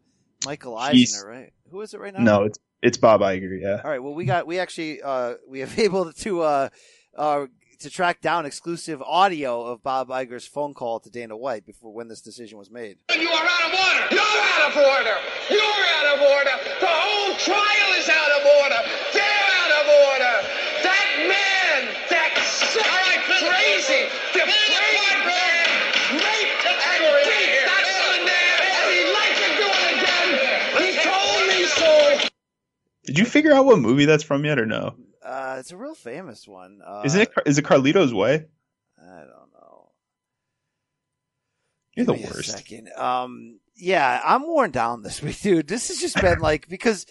Michael 0.46 0.76
Eisner, 0.76 0.96
He's, 0.96 1.24
right? 1.26 1.52
Who 1.70 1.80
is 1.80 1.94
it 1.94 2.00
right 2.00 2.12
now? 2.12 2.20
No, 2.20 2.42
it's 2.44 2.58
it's 2.82 2.98
Bob 2.98 3.20
Iger. 3.20 3.60
Yeah. 3.60 3.80
All 3.82 3.90
right. 3.90 4.02
Well, 4.02 4.14
we 4.14 4.26
got 4.26 4.46
we 4.46 4.58
actually 4.58 5.02
uh 5.02 5.34
we 5.48 5.60
have 5.60 5.78
able 5.78 6.12
to 6.12 6.42
uh 6.42 6.68
uh 7.16 7.46
to 7.80 7.90
track 7.90 8.20
down 8.20 8.46
exclusive 8.46 9.02
audio 9.02 9.62
of 9.62 9.82
Bob 9.82 10.08
Iger's 10.08 10.46
phone 10.46 10.74
call 10.74 11.00
to 11.00 11.10
Dana 11.10 11.36
White 11.36 11.66
before 11.66 11.92
when 11.92 12.08
this 12.08 12.20
decision 12.20 12.58
was 12.58 12.70
made. 12.70 12.98
You 13.10 13.28
are 13.28 13.46
out 13.46 13.64
of 13.66 13.72
order. 13.72 14.14
You're 14.14 14.22
out 14.22 14.70
of 14.70 14.76
order. 14.76 15.16
You're 15.50 15.60
out 15.60 16.06
of 16.14 16.20
order. 16.22 16.56
The 16.80 16.86
whole 16.86 17.36
trial 17.36 17.90
is 17.98 18.08
out 18.08 18.30
of 18.30 18.42
order. 18.62 18.80
They're 19.12 19.48
out 19.60 19.72
of 19.80 19.86
order. 19.88 20.34
That 20.82 21.08
man, 21.28 21.80
that 22.10 22.32
sick, 22.44 22.84
All 22.84 23.04
right, 23.04 23.22
crazy, 23.24 24.08
depraved 24.32 25.24
man, 25.24 25.66
raped 26.14 26.64
and 26.64 27.02
beat 27.26 27.52
that 27.64 27.84
son 27.84 28.20
man, 28.24 28.56
and 28.64 28.86
he'd 28.92 29.10
like 29.12 29.34
to 29.40 29.48
do 29.58 29.66
it 29.68 29.88
again. 29.98 30.30
He 30.80 30.88
told 31.02 31.40
me 31.48 31.58
so. 31.66 32.28
Did 33.04 33.18
you 33.18 33.24
figure 33.24 33.52
out 33.52 33.64
what 33.64 33.78
movie 33.78 34.04
that's 34.04 34.24
from 34.24 34.44
yet, 34.44 34.58
or 34.58 34.66
no? 34.66 34.94
Uh, 35.34 35.56
it's 35.58 35.72
a 35.72 35.76
real 35.76 35.94
famous 35.96 36.46
one. 36.46 36.80
Uh, 36.86 37.02
Isn't 37.04 37.22
it? 37.22 37.32
Is 37.44 37.58
it 37.58 37.64
Carlito's 37.64 38.14
Way? 38.14 38.46
I 38.96 39.18
don't 39.18 39.52
know. 39.52 39.90
You're 41.96 42.06
Give 42.06 42.06
the 42.06 42.12
me 42.22 42.24
a 42.24 42.26
worst. 42.28 42.50
second. 42.52 42.88
Um, 42.96 43.58
yeah, 43.74 44.20
I'm 44.24 44.46
worn 44.46 44.70
down 44.70 45.02
this 45.02 45.20
week, 45.22 45.40
dude. 45.40 45.66
This 45.66 45.88
has 45.88 45.98
just 45.98 46.20
been 46.20 46.38
like 46.38 46.68
because 46.68 47.04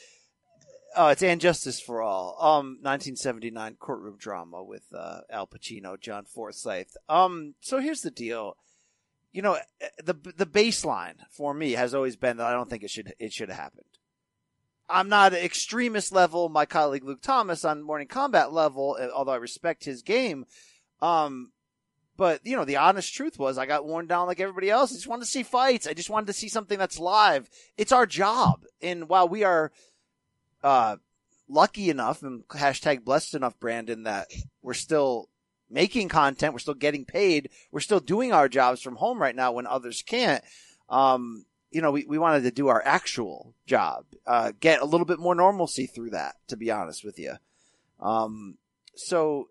oh, 0.96 1.10
it's 1.10 1.22
And 1.22 1.42
Justice 1.42 1.82
for 1.82 2.02
All. 2.02 2.38
Um, 2.40 2.78
1979 2.82 3.76
courtroom 3.80 4.16
drama 4.18 4.64
with 4.64 4.84
uh, 4.98 5.22
Al 5.30 5.48
Pacino, 5.48 6.00
John 6.00 6.24
Forsythe. 6.24 6.88
Um, 7.10 7.56
so 7.60 7.80
here's 7.80 8.02
the 8.02 8.12
deal. 8.12 8.56
You 9.34 9.42
know, 9.42 9.58
the 10.02 10.14
the 10.38 10.46
baseline 10.46 11.16
for 11.30 11.54
me 11.54 11.74
has 11.74 11.94
always 11.94 12.16
been 12.16 12.38
that 12.38 12.48
I 12.48 12.54
don't 12.54 12.70
think 12.70 12.84
it 12.84 12.90
should 12.90 13.14
it 13.20 13.34
should 13.34 13.50
have 13.50 13.58
happened. 13.60 13.86
I'm 14.90 15.10
not 15.10 15.34
an 15.34 15.44
extremist 15.44 16.12
level. 16.12 16.50
My 16.50 16.66
colleague 16.66 17.04
Luke 17.04 17.22
Thomas 17.22 17.66
on 17.66 17.84
Morning 17.84 18.08
Combat 18.08 18.52
level, 18.52 18.98
uh, 19.00 19.08
although 19.16 19.32
I 19.32 19.38
respect 19.38 19.86
his 19.86 20.02
game. 20.02 20.46
Um, 21.02 21.52
but 22.18 22.46
you 22.46 22.56
know, 22.56 22.66
the 22.66 22.78
honest 22.78 23.14
truth 23.14 23.40
was 23.40 23.58
I 23.58 23.66
got 23.66 23.86
worn 23.86 24.08
down 24.08 24.28
like 24.28 24.40
everybody 24.40 24.70
else. 24.70 24.92
I 24.92 24.96
just 24.96 25.08
wanted 25.08 25.26
to 25.26 25.32
see 25.32 25.44
fights. 25.44 25.88
I 25.88 25.94
just 25.94 26.10
wanted 26.10 26.28
to 26.28 26.34
see 26.34 26.50
something 26.50 26.78
that's 26.78 27.00
live. 27.00 27.50
It's 27.78 27.92
our 27.92 28.06
job. 28.06 28.64
And 28.82 29.10
while 29.10 29.28
we 29.28 29.44
are, 29.44 29.72
uh, 30.64 30.98
lucky 31.50 31.90
enough 31.90 32.22
and 32.22 32.48
hashtag 32.50 33.04
blessed 33.04 33.36
enough, 33.36 33.60
Brandon, 33.60 34.04
that 34.04 34.28
we're 34.62 34.74
still 34.74 35.30
making 35.70 36.10
content, 36.10 36.54
we're 36.54 36.60
still 36.60 36.74
getting 36.74 37.06
paid, 37.06 37.50
we're 37.72 37.80
still 37.80 38.00
doing 38.00 38.32
our 38.32 38.48
jobs 38.48 38.82
from 38.82 38.96
home 38.96 39.22
right 39.22 39.36
now 39.36 39.52
when 39.52 39.68
others 39.68 40.04
can't. 40.04 40.44
Um, 40.90 41.46
you 41.74 41.82
know, 41.82 41.92
we, 41.92 42.06
we 42.06 42.18
wanted 42.18 42.44
to 42.44 42.52
do 42.52 42.68
our 42.68 42.82
actual 42.86 43.54
job, 43.66 44.06
uh, 44.28 44.52
get 44.60 44.82
a 44.82 44.86
little 44.86 45.06
bit 45.06 45.20
more 45.20 45.36
normalcy 45.36 45.86
through 45.88 46.12
that, 46.12 46.36
to 46.48 46.58
be 46.58 46.72
honest 46.72 47.04
with 47.04 47.18
you. 47.20 47.34
Um, 48.00 48.58
so 48.96 49.50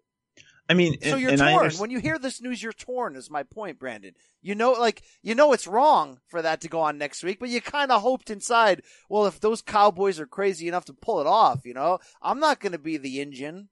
I 0.69 0.75
mean, 0.75 1.01
So 1.03 1.13
and- 1.13 1.21
you're 1.21 1.31
and 1.33 1.41
torn. 1.41 1.73
When 1.73 1.91
you 1.91 1.99
hear 1.99 2.19
this 2.19 2.41
news, 2.41 2.63
you're 2.63 2.73
torn. 2.73 3.17
Is 3.17 3.31
my 3.31 3.43
point, 3.43 3.79
Brandon? 3.79 4.15
You 4.41 4.55
know, 4.55 4.73
like 4.73 5.03
you 5.23 5.35
know, 5.35 5.53
it's 5.53 5.67
wrong 5.67 6.21
for 6.29 6.41
that 6.43 6.61
to 6.63 6.69
go 6.69 6.81
on 6.81 6.99
next 6.99 7.23
week, 7.23 7.39
but 7.41 7.49
you 7.49 7.61
kind 7.61 7.93
of 7.93 8.01
hoped 8.03 8.31
inside. 8.31 8.83
Well, 9.09 9.27
if 9.27 9.39
those 9.41 9.61
Cowboys 9.63 10.19
are 10.19 10.27
crazy 10.27 10.69
enough 10.69 10.85
to 10.87 10.93
pull 10.95 11.21
it 11.21 11.27
off, 11.27 11.61
you 11.65 11.75
know, 11.75 11.99
I'm 12.23 12.41
not 12.41 12.61
going 12.61 12.73
to 12.73 12.79
be 12.79 12.97
the 12.97 13.21
engine. 13.21 13.69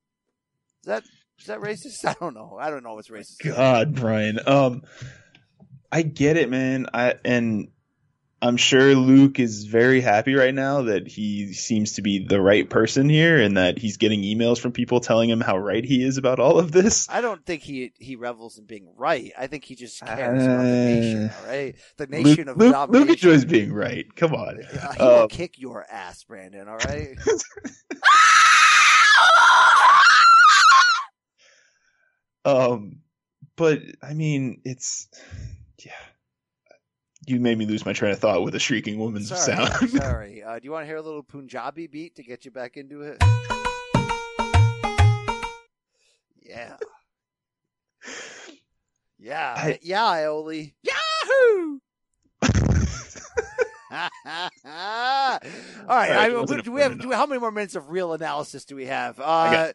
Is 0.83 0.87
that 0.87 1.05
is 1.39 1.47
that 1.47 1.61
racist? 1.61 2.05
I 2.05 2.15
don't 2.21 2.35
know. 2.35 2.59
I 2.61 2.71
don't 2.71 2.83
know 2.83 2.95
what's 2.95 3.09
racist. 3.09 3.39
God, 3.45 3.95
Brian. 3.95 4.39
Um, 4.47 4.83
I 5.91 6.03
get 6.03 6.37
it, 6.37 6.51
man. 6.51 6.87
I 6.93 7.15
and 7.25 7.69
I'm 8.42 8.57
sure 8.57 8.94
Luke 8.94 9.38
is 9.38 9.64
very 9.64 10.00
happy 10.00 10.35
right 10.35 10.55
now 10.55 10.83
that 10.83 11.07
he 11.07 11.53
seems 11.53 11.94
to 11.94 12.03
be 12.03 12.24
the 12.26 12.40
right 12.40 12.68
person 12.68 13.09
here, 13.09 13.38
and 13.38 13.59
that 13.59 13.79
he's 13.79 13.98
getting 13.98 14.22
emails 14.22 14.59
from 14.59 14.72
people 14.72 15.00
telling 15.00 15.29
him 15.29 15.40
how 15.42 15.59
right 15.59 15.85
he 15.85 16.03
is 16.03 16.16
about 16.16 16.40
all 16.40 16.59
of 16.59 16.72
this. 16.72 17.07
I 17.11 17.20
don't 17.20 17.44
think 17.44 17.62
he 17.62 17.92
he 17.98 18.16
revels 18.16 18.57
in 18.57 18.64
being 18.64 18.88
right. 18.96 19.31
I 19.38 19.46
think 19.46 19.64
he 19.64 19.74
just 19.74 20.00
cares 20.00 20.42
about 20.44 20.62
the 20.62 20.64
nation. 20.64 21.24
Uh, 21.24 21.33
All 21.42 21.46
right, 21.48 21.74
the 21.98 22.07
Luke, 22.07 22.11
nation 22.26 22.48
of 22.48 22.57
Luke, 22.57 22.72
domination. 22.72 23.09
Luke 23.09 23.16
enjoys 23.16 23.44
being 23.44 23.72
right. 23.74 24.07
Come 24.16 24.33
on. 24.35 24.61
Uh, 24.62 24.92
he 24.94 25.03
will 25.05 25.22
Um, 25.24 25.29
kick 25.29 25.59
your 25.59 25.85
ass, 25.90 26.24
Brandon. 26.24 26.66
All 26.68 26.79
right. 26.79 27.18
Um, 32.44 33.00
but 33.57 33.81
I 34.03 34.14
mean, 34.14 34.61
it's 34.64 35.09
yeah. 35.85 35.92
You 37.26 37.38
made 37.38 37.59
me 37.59 37.66
lose 37.66 37.85
my 37.85 37.92
train 37.92 38.12
of 38.12 38.18
thought 38.18 38.42
with 38.42 38.54
a 38.54 38.59
shrieking 38.59 38.98
woman's 38.98 39.28
sorry, 39.28 39.66
sound. 39.66 39.90
sorry. 39.90 40.42
Uh, 40.42 40.59
do 40.59 40.64
you 40.64 40.72
want 40.72 40.83
to 40.83 40.87
hear 40.87 40.96
a 40.96 41.02
little 41.02 41.22
Punjabi 41.22 41.87
beat 41.87 42.16
to 42.16 42.22
get 42.22 42.44
you 42.44 42.50
back 42.50 42.76
into 42.76 43.02
it? 43.02 43.22
Yeah. 46.42 46.76
Yeah. 49.18 49.54
I- 49.56 49.78
yeah, 49.83 50.02
Ioli. 50.02 50.72
Yahoo! 50.83 51.78
All 53.92 54.09
right. 55.88 56.11
I, 56.11 56.28
it 56.30 56.64
do 56.64 56.72
we 56.72 56.80
have? 56.80 56.98
Do 56.98 57.09
we, 57.09 57.14
how 57.14 57.26
many 57.26 57.40
more 57.40 57.50
minutes 57.50 57.74
of 57.74 57.90
real 57.90 58.12
analysis 58.14 58.64
do 58.64 58.76
we 58.76 58.87
have? 58.87 59.20
Uh, 59.20 59.72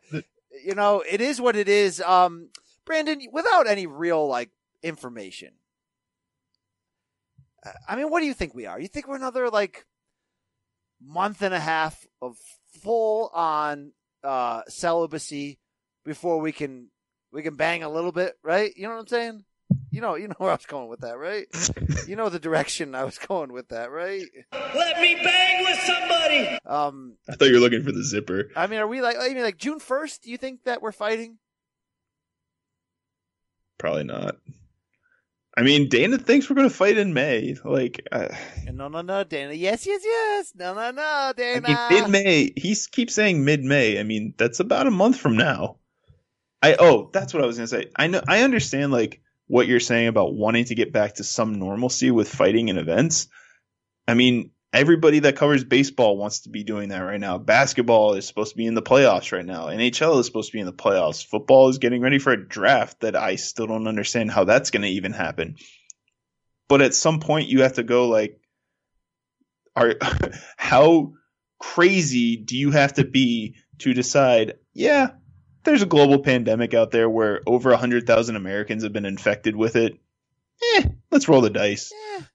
you 0.64 0.74
know, 0.74 1.04
it 1.08 1.22
is 1.22 1.40
what 1.40 1.56
it 1.56 1.70
is. 1.70 2.02
Um, 2.02 2.50
Brandon, 2.86 3.22
without 3.32 3.68
any 3.68 3.88
real 3.88 4.28
like 4.28 4.50
information. 4.82 5.52
I 7.88 7.96
mean, 7.96 8.10
what 8.10 8.20
do 8.20 8.26
you 8.26 8.34
think 8.34 8.54
we 8.54 8.66
are? 8.66 8.80
You 8.80 8.88
think 8.88 9.08
we're 9.08 9.16
another 9.16 9.50
like 9.50 9.86
month 11.02 11.42
and 11.42 11.54
a 11.54 11.60
half 11.60 12.06
of 12.22 12.38
full 12.82 13.30
on 13.34 13.92
uh 14.24 14.62
celibacy 14.68 15.60
before 16.04 16.40
we 16.40 16.52
can 16.52 16.90
we 17.32 17.42
can 17.42 17.56
bang 17.56 17.84
a 17.84 17.90
little 17.90 18.12
bit, 18.12 18.36
right? 18.44 18.72
You 18.76 18.84
know 18.84 18.92
what 18.96 19.02
I'm 19.02 19.08
saying? 19.08 19.46
You 19.92 20.02
know, 20.02 20.16
you 20.16 20.28
know 20.28 20.36
where 20.38 20.52
I 20.52 20.56
was 20.56 20.66
going 20.66 20.90
with 20.90 21.02
that, 21.02 21.18
right? 21.18 21.48
you 22.08 22.16
know 22.16 22.30
the 22.30 22.40
direction 22.40 22.96
I 22.96 23.04
was 23.04 23.18
going 23.18 23.52
with 23.52 23.70
that, 23.70 23.92
right? 23.92 24.24
Let 24.54 25.00
me 25.00 25.16
bang 25.16 25.64
with 25.66 25.80
somebody. 25.80 26.60
Um, 26.66 27.18
I 27.30 27.36
thought 27.36 27.46
you 27.46 27.56
were 27.56 27.60
looking 27.60 27.84
for 27.84 27.92
the 27.92 28.04
zipper. 28.04 28.50
I 28.56 28.68
mean, 28.68 28.80
are 28.80 28.88
we 28.88 29.02
like? 29.02 29.18
I 29.20 29.30
mean, 29.30 29.44
like 29.44 29.58
June 29.58 29.80
first? 29.80 30.24
Do 30.24 30.32
you 30.32 30.38
think 30.38 30.64
that 30.64 30.82
we're 30.82 30.92
fighting? 30.92 31.38
Probably 33.78 34.04
not. 34.04 34.38
I 35.58 35.62
mean, 35.62 35.88
Dana 35.88 36.18
thinks 36.18 36.50
we're 36.50 36.58
going 36.58 36.68
to 36.70 36.76
fight 36.76 36.98
in 36.98 37.14
May. 37.14 37.56
Like, 37.64 38.06
uh, 38.12 38.28
No, 38.72 38.90
no, 38.90 39.02
no, 39.02 39.24
Dana. 39.24 39.54
Yes, 39.54 39.86
yes, 39.88 40.02
yes. 40.04 40.52
No, 40.56 40.74
no, 40.74 40.92
no, 40.92 41.02
I 41.02 41.34
Dana. 41.36 41.88
mean, 41.90 42.02
mid 42.02 42.10
May. 42.10 42.52
He 42.58 42.76
keeps 42.92 43.14
saying 43.16 43.44
mid 43.46 43.64
May. 43.64 44.00
I 44.00 44.04
mean, 44.04 44.34
that's 44.38 44.60
about 44.60 44.88
a 44.88 44.92
month 44.92 45.18
from 45.18 45.38
now. 45.38 45.78
I 46.62 46.76
oh, 46.80 47.10
that's 47.14 47.34
what 47.34 47.44
I 47.44 47.46
was 47.46 47.58
going 47.58 47.68
to 47.70 47.76
say. 47.76 47.90
I 47.96 48.08
know. 48.08 48.22
I 48.28 48.42
understand 48.42 48.92
like 48.92 49.22
what 49.48 49.68
you're 49.68 49.80
saying 49.80 50.08
about 50.08 50.34
wanting 50.34 50.66
to 50.66 50.76
get 50.76 50.92
back 50.92 51.16
to 51.16 51.24
some 51.24 51.60
normalcy 51.60 52.12
with 52.12 52.28
fighting 52.28 52.70
and 52.70 52.80
events. 52.80 53.28
I 54.08 54.14
mean, 54.16 54.52
everybody 54.76 55.20
that 55.20 55.36
covers 55.36 55.64
baseball 55.64 56.18
wants 56.18 56.42
to 56.42 56.50
be 56.50 56.64
doing 56.64 56.90
that 56.90 57.00
right 57.00 57.20
now. 57.20 57.38
Basketball 57.38 58.14
is 58.14 58.28
supposed 58.28 58.52
to 58.52 58.58
be 58.58 58.66
in 58.66 58.76
the 58.76 58.82
playoffs 58.82 59.32
right 59.32 59.46
now. 59.46 59.68
NHL 59.68 60.20
is 60.20 60.26
supposed 60.26 60.52
to 60.52 60.58
be 60.58 60.60
in 60.60 60.66
the 60.66 60.74
playoffs. 60.74 61.26
Football 61.26 61.70
is 61.70 61.78
getting 61.78 62.02
ready 62.02 62.20
for 62.20 62.34
a 62.34 62.48
draft 62.48 63.00
that 63.02 63.16
I 63.16 63.36
still 63.36 63.68
don't 63.68 63.88
understand 63.88 64.32
how 64.32 64.44
that's 64.44 64.72
going 64.72 64.84
to 64.84 64.90
even 64.90 65.14
happen. 65.14 65.56
But 66.68 66.82
at 66.82 66.94
some 66.94 67.20
point 67.20 67.48
you 67.48 67.62
have 67.62 67.74
to 67.74 67.84
go 67.84 68.08
like 68.08 68.40
are 69.76 69.96
how 70.58 71.14
crazy 71.60 72.38
do 72.38 72.58
you 72.58 72.72
have 72.72 72.94
to 72.94 73.04
be 73.04 73.56
to 73.80 73.94
decide, 73.94 74.56
yeah, 74.74 75.12
there's 75.64 75.82
a 75.82 75.88
global 75.88 76.20
pandemic 76.20 76.74
out 76.74 76.92
there 76.92 77.10
where 77.10 77.42
over 77.46 77.72
100,000 77.72 78.36
Americans 78.36 78.84
have 78.84 78.94
been 78.94 79.06
infected 79.06 79.56
with 79.56 79.76
it. 79.76 79.98
Eh, 80.76 80.84
let's 81.12 81.28
roll 81.28 81.42
the 81.42 81.50
dice. 81.50 81.92
Yeah, 81.92 82.26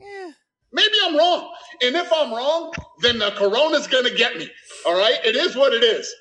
yeah. 0.00 0.30
Maybe 0.72 0.94
I'm 1.04 1.16
wrong. 1.16 1.54
And 1.82 1.96
if 1.96 2.12
I'm 2.12 2.32
wrong, 2.32 2.72
then 3.00 3.18
the 3.18 3.32
corona's 3.32 3.86
going 3.86 4.04
to 4.04 4.14
get 4.14 4.36
me. 4.36 4.50
All 4.86 4.96
right? 4.96 5.18
It 5.24 5.36
is 5.36 5.56
what 5.56 5.72
it 5.72 5.82
is. 5.82 6.14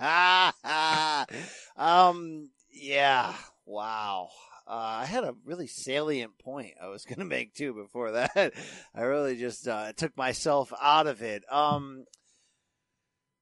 um, 1.76 2.48
yeah. 2.72 3.34
Wow. 3.66 4.28
Uh, 4.66 5.00
I 5.00 5.04
had 5.04 5.24
a 5.24 5.34
really 5.44 5.66
salient 5.66 6.38
point 6.38 6.74
I 6.80 6.86
was 6.86 7.04
going 7.08 7.18
to 7.18 7.24
make 7.24 7.54
too 7.54 7.74
before 7.74 8.12
that. 8.12 8.52
I 8.94 9.02
really 9.02 9.36
just 9.36 9.66
uh, 9.66 9.92
took 9.92 10.16
myself 10.16 10.72
out 10.80 11.06
of 11.06 11.22
it. 11.22 11.42
Um, 11.50 12.04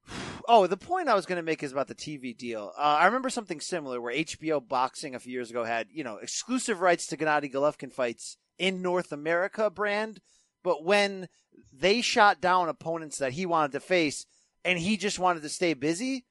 oh, 0.48 0.66
the 0.66 0.76
point 0.76 1.08
I 1.08 1.14
was 1.14 1.26
going 1.26 1.36
to 1.36 1.42
make 1.42 1.62
is 1.62 1.72
about 1.72 1.88
the 1.88 1.94
TV 1.94 2.36
deal. 2.36 2.72
Uh, 2.78 2.98
I 3.00 3.06
remember 3.06 3.30
something 3.30 3.60
similar 3.60 4.00
where 4.00 4.14
HBO 4.14 4.66
Boxing 4.66 5.14
a 5.14 5.20
few 5.20 5.32
years 5.32 5.50
ago 5.50 5.64
had, 5.64 5.88
you 5.92 6.02
know, 6.02 6.16
exclusive 6.16 6.80
rights 6.80 7.06
to 7.08 7.16
Gennady 7.16 7.52
Golovkin 7.52 7.92
fights 7.92 8.38
in 8.58 8.82
North 8.82 9.12
America 9.12 9.70
brand, 9.70 10.20
but 10.62 10.84
when 10.84 11.28
they 11.72 12.00
shot 12.00 12.40
down 12.40 12.68
opponents 12.68 13.18
that 13.18 13.32
he 13.32 13.46
wanted 13.46 13.72
to 13.72 13.80
face 13.80 14.26
and 14.64 14.78
he 14.78 14.96
just 14.96 15.18
wanted 15.18 15.42
to 15.42 15.48
stay 15.48 15.74
busy, 15.74 16.24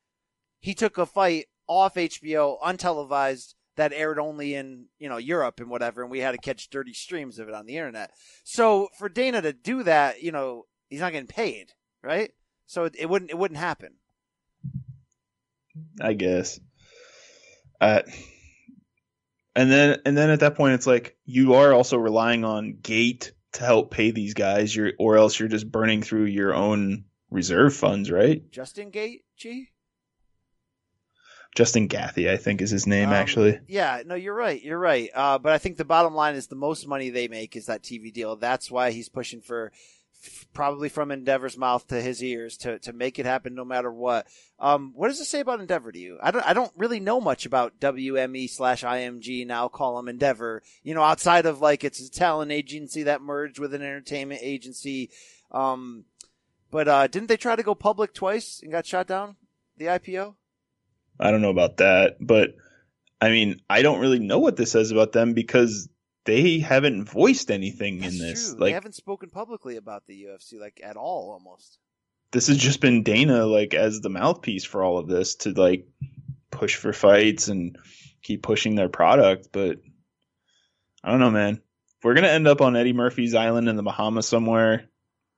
he 0.59 0.73
took 0.73 0.97
a 0.97 1.05
fight 1.05 1.45
off 1.67 1.95
HBO, 1.95 2.59
untelevised, 2.61 3.53
that 3.77 3.93
aired 3.93 4.19
only 4.19 4.55
in, 4.55 4.87
you 4.99 5.07
know, 5.07 5.17
Europe 5.17 5.59
and 5.59 5.69
whatever, 5.69 6.01
and 6.01 6.11
we 6.11 6.19
had 6.19 6.31
to 6.31 6.37
catch 6.39 6.69
dirty 6.69 6.93
streams 6.93 7.39
of 7.39 7.47
it 7.47 7.53
on 7.53 7.67
the 7.67 7.77
internet. 7.77 8.11
So 8.43 8.89
for 8.97 9.07
Dana 9.07 9.41
to 9.43 9.53
do 9.53 9.83
that, 9.83 10.21
you 10.21 10.31
know, 10.31 10.65
he's 10.89 10.99
not 10.99 11.11
getting 11.11 11.27
paid, 11.27 11.73
right? 12.03 12.31
So 12.65 12.85
it, 12.85 12.95
it 12.97 13.09
wouldn't 13.09 13.31
it 13.31 13.37
wouldn't 13.37 13.59
happen. 13.59 13.93
I 16.01 16.13
guess. 16.13 16.59
Uh, 17.79 18.01
and 19.58 19.72
then 19.72 20.00
and 20.06 20.17
then 20.17 20.30
at 20.30 20.39
that 20.41 20.56
point 20.56 20.76
it's 20.76 20.88
like 20.88 21.17
you 21.26 21.56
are 21.56 21.74
also 21.74 21.98
relying 21.98 22.46
on 22.46 22.78
Gate 22.82 23.34
to 23.54 23.63
help 23.63 23.91
pay 23.91 24.12
these 24.12 24.34
guys, 24.34 24.76
you're, 24.76 24.93
or 25.00 25.17
else 25.17 25.39
you're 25.39 25.50
just 25.50 25.72
burning 25.72 26.04
through 26.04 26.26
your 26.26 26.54
own 26.54 27.06
reserve 27.32 27.76
funds, 27.76 28.12
right? 28.12 28.50
Justin 28.52 28.91
Gate, 28.91 29.24
G. 29.36 29.70
Justin 31.56 31.88
Gaethje, 31.89 32.30
I 32.30 32.38
think 32.38 32.62
is 32.62 32.70
his 32.70 32.86
name 32.86 33.10
Um, 33.10 33.15
actually. 33.15 33.60
Yeah, 33.67 34.04
no, 34.06 34.13
you're 34.13 34.36
right. 34.36 34.62
You're 34.62 34.78
right. 34.78 35.10
Uh, 35.12 35.39
but 35.39 35.54
I 35.54 35.58
think 35.58 35.78
the 35.78 35.86
bottom 35.86 36.13
line 36.13 36.36
is 36.36 36.48
the 36.48 36.56
most 36.56 36.88
money 36.88 37.10
they 37.10 37.28
make 37.28 37.56
is 37.56 37.65
that 37.65 37.82
TV 37.82 38.13
deal. 38.13 38.36
That's 38.36 38.70
why 38.70 38.91
he's 38.91 39.10
pushing 39.10 39.41
for 39.41 39.72
probably 40.53 40.89
from 40.89 41.12
Endeavor's 41.12 41.58
mouth 41.58 41.88
to 41.88 42.01
his 42.01 42.23
ears 42.23 42.58
to, 42.58 42.80
to 42.80 42.93
make 42.93 43.19
it 43.19 43.25
happen 43.25 43.53
no 43.53 43.63
matter 43.63 43.91
what. 43.91 44.27
Um, 44.60 44.91
what 44.95 45.08
does 45.10 45.19
it 45.19 45.25
say 45.25 45.39
about 45.39 45.60
Endeavor 45.60 45.91
to 45.91 45.99
you? 45.99 46.17
I 46.21 46.32
don't, 46.32 46.45
I 46.45 46.53
don't 46.53 46.71
really 46.75 46.99
know 46.99 47.21
much 47.21 47.45
about 47.45 47.80
WME 47.80 48.49
slash 48.49 48.84
IMG 48.84 49.45
now 49.45 49.67
call 49.67 49.95
them 49.97 50.08
Endeavor, 50.10 50.63
you 50.84 50.93
know, 50.95 51.03
outside 51.03 51.45
of 51.45 51.62
like 51.62 51.84
it's 51.84 51.99
a 51.99 52.12
talent 52.12 52.51
agency 52.51 53.03
that 53.03 53.21
merged 53.21 53.60
with 53.60 53.73
an 53.73 53.82
entertainment 53.82 54.41
agency. 54.43 55.12
Um, 55.51 56.06
but, 56.71 56.88
uh, 56.88 57.08
didn't 57.08 57.27
they 57.27 57.38
try 57.38 57.56
to 57.56 57.63
go 57.63 57.75
public 57.75 58.13
twice 58.13 58.60
and 58.62 58.71
got 58.71 58.86
shot 58.86 59.08
down? 59.08 59.36
The 59.77 59.86
IPO? 59.86 60.36
I 61.19 61.32
don't 61.32 61.41
know 61.41 61.49
about 61.49 61.77
that, 61.77 62.17
but 62.19 62.56
I 63.21 63.30
mean, 63.30 63.62
I 63.69 63.82
don't 63.82 63.99
really 63.99 64.19
know 64.19 64.39
what 64.39 64.58
this 64.58 64.71
says 64.71 64.91
about 64.91 65.12
them 65.12 65.34
because 65.34 65.89
they 66.27 66.59
haven't 66.59 67.05
voiced 67.05 67.49
anything 67.49 67.99
That's 68.01 68.13
in 68.13 68.19
this. 68.19 68.49
true. 68.51 68.59
Like 68.59 68.67
they 68.69 68.73
haven't 68.73 68.95
spoken 68.95 69.29
publicly 69.29 69.77
about 69.77 70.05
the 70.05 70.25
UFC 70.25 70.59
like 70.59 70.79
at 70.83 70.97
all 70.97 71.31
almost. 71.31 71.79
this 72.31 72.47
has 72.47 72.57
just 72.57 72.81
been 72.81 73.01
Dana 73.01 73.45
like 73.45 73.73
as 73.73 74.01
the 74.01 74.09
mouthpiece 74.09 74.65
for 74.65 74.83
all 74.83 74.97
of 74.99 75.07
this 75.07 75.35
to 75.37 75.51
like 75.51 75.87
push 76.51 76.75
for 76.75 76.91
fights 76.93 77.47
and 77.47 77.77
keep 78.21 78.43
pushing 78.43 78.75
their 78.75 78.89
product, 78.89 79.49
but 79.51 79.77
I 81.03 81.11
don't 81.11 81.19
know, 81.19 81.31
man. 81.31 81.53
If 81.55 82.03
we're 82.03 82.13
gonna 82.13 82.27
end 82.27 82.47
up 82.47 82.61
on 82.61 82.75
Eddie 82.75 82.93
Murphy's 82.93 83.33
island 83.33 83.69
in 83.69 83.75
the 83.77 83.83
Bahamas 83.83 84.27
somewhere, 84.27 84.89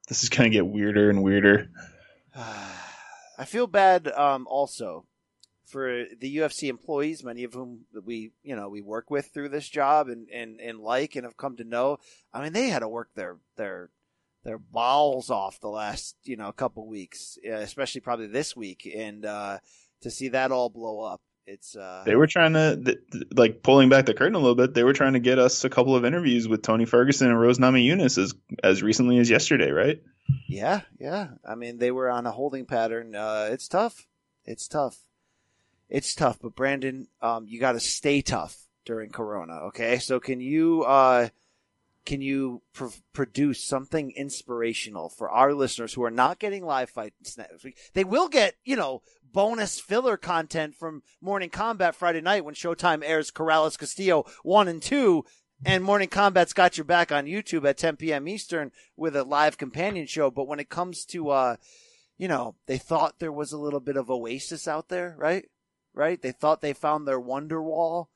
this 0.08 0.24
is 0.24 0.30
gonna 0.30 0.50
get 0.50 0.66
weirder 0.66 1.10
and 1.10 1.22
weirder. 1.24 1.70
I 2.36 3.46
feel 3.46 3.68
bad 3.68 4.08
um, 4.08 4.48
also 4.48 5.06
for 5.70 6.06
the 6.20 6.38
UFC 6.38 6.70
employees, 6.70 7.24
many 7.24 7.44
of 7.44 7.54
whom 7.54 7.86
we 8.04 8.32
you 8.44 8.56
know 8.56 8.70
we 8.70 8.82
work 8.82 9.10
with 9.10 9.28
through 9.34 9.50
this 9.50 9.70
job 9.70 10.08
and, 10.08 10.28
and, 10.30 10.60
and 10.60 10.80
like 10.80 11.16
and 11.16 11.26
have 11.26 11.38
come 11.38 11.58
to 11.58 11.64
know. 11.64 11.98
I 12.34 12.42
mean, 12.42 12.54
they 12.54 12.70
had 12.70 12.80
to 12.80 12.90
work 12.90 13.10
their 13.16 13.38
their 13.56 13.90
their 14.44 14.58
balls 14.58 15.30
off 15.30 15.60
the 15.60 15.70
last 15.70 16.16
you 16.24 16.36
know 16.38 16.52
couple 16.52 16.88
weeks, 16.88 17.38
especially 17.46 18.02
probably 18.02 18.28
this 18.28 18.56
week, 18.56 18.90
and 18.96 19.26
uh, 19.26 19.60
to 20.02 20.12
see 20.12 20.30
that 20.30 20.52
all 20.52 20.70
blow 20.70 21.02
up. 21.02 21.22
It's 21.46 21.76
uh, 21.76 22.04
They 22.06 22.16
were 22.16 22.28
trying 22.28 22.54
to 22.54 22.80
th- 22.84 22.98
th- 23.12 23.24
like 23.36 23.64
pulling 23.64 23.90
back 23.90 24.06
the 24.06 24.14
curtain 24.14 24.36
a 24.36 24.40
little 24.40 24.54
bit. 24.56 24.76
They 24.76 24.84
were 24.84 24.94
trying 24.94 25.14
to 25.14 25.20
get 25.20 25.40
us 25.40 25.64
a 25.64 25.70
couple 25.70 25.96
of 25.96 26.06
interviews 26.06 26.48
with 26.48 26.62
Tony 26.62 26.86
Ferguson 26.86 27.28
and 27.28 27.40
Rose 27.42 27.58
Namajunas 27.58 28.20
as 28.20 28.36
as 28.64 28.84
recently 28.84 29.18
as 29.18 29.30
yesterday, 29.32 29.72
right? 29.72 30.00
Yeah, 30.48 30.82
yeah. 31.00 31.30
I 31.44 31.56
mean, 31.56 31.80
they 31.80 31.90
were 31.90 32.10
on 32.10 32.28
a 32.28 32.32
holding 32.32 32.66
pattern. 32.66 33.16
Uh, 33.16 33.50
it's 33.52 33.68
tough. 33.68 34.06
It's 34.46 34.68
tough. 34.68 35.00
It's 35.90 36.14
tough. 36.14 36.38
But 36.42 36.56
Brandon, 36.56 37.08
um, 37.22 37.46
you 37.48 37.60
got 37.60 37.74
to 37.74 37.80
stay 37.80 38.22
tough 38.22 38.58
during 38.86 39.10
Corona. 39.10 39.54
Okay, 39.68 39.98
so 40.00 40.20
can 40.20 40.40
you 40.40 40.84
uh, 40.84 41.30
can 42.06 42.22
you 42.22 42.62
pr- 42.74 42.88
produce 43.14 43.64
something 43.64 44.12
inspirational 44.12 45.10
for 45.10 45.30
our 45.30 45.54
listeners 45.54 45.94
who 45.94 46.04
are 46.04 46.12
not 46.12 46.40
getting 46.40 46.66
live 46.66 46.90
fights? 46.90 47.38
They 47.94 48.04
will 48.04 48.30
get, 48.30 48.56
you 48.64 48.76
know, 48.76 49.02
bonus 49.32 49.80
filler 49.80 50.18
content 50.18 50.76
from 50.76 51.04
Morning 51.22 51.50
Combat 51.50 51.96
Friday 51.96 52.22
night 52.22 52.46
when 52.46 52.56
Showtime 52.56 53.04
airs 53.04 53.32
Corrales 53.32 53.78
Castillo 53.78 54.26
one 54.44 54.68
and 54.68 54.82
two. 54.82 55.26
And 55.66 55.84
Morning 55.84 56.08
Combat's 56.08 56.54
got 56.54 56.78
your 56.78 56.86
back 56.86 57.12
on 57.12 57.26
YouTube 57.26 57.68
at 57.68 57.78
10 57.78 57.98
p.m. 57.98 58.30
Eastern 58.30 58.72
with 58.96 59.16
a 59.16 59.24
live 59.24 59.58
companion 59.58 60.08
show. 60.08 60.32
But 60.32 60.48
when 60.48 60.60
it 60.60 60.70
comes 60.70 61.04
to, 61.08 61.30
uh, 61.30 61.56
you 62.18 62.30
know, 62.30 62.56
they 62.66 62.78
thought 62.78 63.20
there 63.20 63.32
was 63.32 63.52
a 63.52 63.58
little 63.58 63.82
bit 63.82 63.98
of 63.98 64.10
oasis 64.10 64.70
out 64.70 64.88
there, 64.88 65.16
right? 65.18 65.46
Right? 65.94 66.22
They 66.22 66.32
thought 66.32 66.62
they 66.62 66.74
found 66.74 67.08
their 67.08 67.20
wonder 67.20 67.62
wall, 67.62 68.10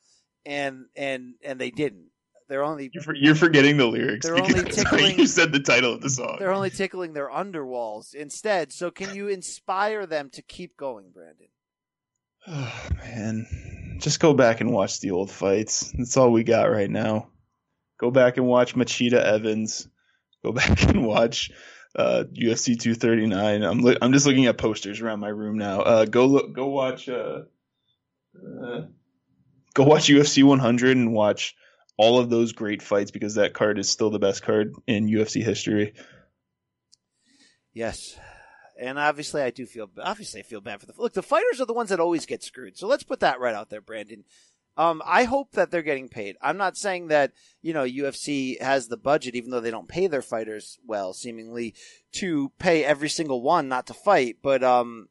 and 0.45 0.85
and 0.95 1.33
and 1.43 1.59
they 1.59 1.71
didn't. 1.71 2.07
They're 2.49 2.63
only 2.63 2.91
You're, 2.93 3.03
for, 3.03 3.15
you're 3.15 3.35
forgetting 3.35 3.77
the 3.77 3.85
lyrics 3.87 4.25
They're 4.25 4.35
because 4.35 4.53
only 4.57 4.71
tickling- 4.71 5.19
you 5.19 5.27
said 5.27 5.51
the 5.53 5.61
title 5.61 5.93
of 5.93 6.01
the 6.01 6.09
song. 6.09 6.35
they're 6.39 6.51
only 6.51 6.69
tickling 6.69 7.13
their 7.13 7.29
underwalls 7.29 8.13
instead. 8.13 8.71
So 8.73 8.91
can 8.91 9.15
you 9.15 9.29
inspire 9.29 10.05
them 10.05 10.29
to 10.33 10.41
keep 10.41 10.75
going, 10.77 11.05
Brandon? 11.13 11.47
Oh, 12.45 12.89
man, 12.97 13.97
just 14.01 14.19
go 14.19 14.33
back 14.33 14.59
and 14.61 14.71
watch 14.73 14.99
the 14.99 15.11
old 15.11 15.31
fights. 15.31 15.91
That's 15.97 16.17
all 16.17 16.31
we 16.31 16.43
got 16.43 16.69
right 16.69 16.89
now. 16.89 17.29
Go 17.99 18.11
back 18.11 18.35
and 18.37 18.45
watch 18.45 18.75
Machida 18.75 19.23
Evans. 19.23 19.87
Go 20.43 20.51
back 20.51 20.83
and 20.83 21.05
watch 21.05 21.49
uh, 21.95 22.25
UFC 22.33 22.77
239. 22.77 23.63
I'm 23.63 23.79
li- 23.79 23.97
I'm 24.01 24.11
just 24.11 24.25
looking 24.27 24.45
at 24.47 24.57
posters 24.57 24.99
around 24.99 25.21
my 25.21 25.29
room 25.29 25.57
now. 25.57 25.79
Uh, 25.81 26.05
go 26.05 26.25
look. 26.25 26.53
Go 26.53 26.67
watch. 26.67 27.07
Uh, 27.07 27.43
uh, 28.35 28.81
go 29.73 29.83
watch 29.83 30.07
UFC 30.07 30.43
100 30.43 30.97
and 30.97 31.13
watch 31.13 31.55
all 31.97 32.19
of 32.19 32.29
those 32.29 32.53
great 32.53 32.81
fights 32.81 33.11
because 33.11 33.35
that 33.35 33.53
card 33.53 33.77
is 33.77 33.89
still 33.89 34.09
the 34.09 34.19
best 34.19 34.43
card 34.43 34.73
in 34.87 35.07
UFC 35.07 35.43
history. 35.43 35.93
Yes. 37.73 38.17
And 38.79 38.97
obviously, 38.97 39.41
I 39.41 39.51
do 39.51 39.65
feel 39.65 39.89
obviously 40.01 40.39
I 40.39 40.43
feel 40.43 40.61
bad 40.61 40.79
for 40.79 40.87
the 40.87 40.93
look. 40.97 41.13
The 41.13 41.21
fighters 41.21 41.61
are 41.61 41.65
the 41.65 41.73
ones 41.73 41.89
that 41.89 41.99
always 41.99 42.25
get 42.25 42.43
screwed. 42.43 42.77
So 42.77 42.87
let's 42.87 43.03
put 43.03 43.19
that 43.19 43.39
right 43.39 43.55
out 43.55 43.69
there, 43.69 43.81
Brandon. 43.81 44.23
Um, 44.75 45.03
I 45.05 45.25
hope 45.25 45.51
that 45.51 45.69
they're 45.69 45.83
getting 45.83 46.09
paid. 46.09 46.35
I'm 46.41 46.57
not 46.57 46.77
saying 46.77 47.07
that 47.07 47.33
you 47.61 47.73
know 47.73 47.83
UFC 47.83 48.59
has 48.59 48.87
the 48.87 48.97
budget, 48.97 49.35
even 49.35 49.51
though 49.51 49.59
they 49.59 49.69
don't 49.69 49.87
pay 49.87 50.07
their 50.07 50.23
fighters 50.23 50.79
well, 50.85 51.13
seemingly 51.13 51.75
to 52.13 52.51
pay 52.57 52.83
every 52.83 53.09
single 53.09 53.43
one 53.43 53.67
not 53.67 53.85
to 53.87 53.93
fight. 53.93 54.37
But 54.41 54.63
um, 54.63 55.09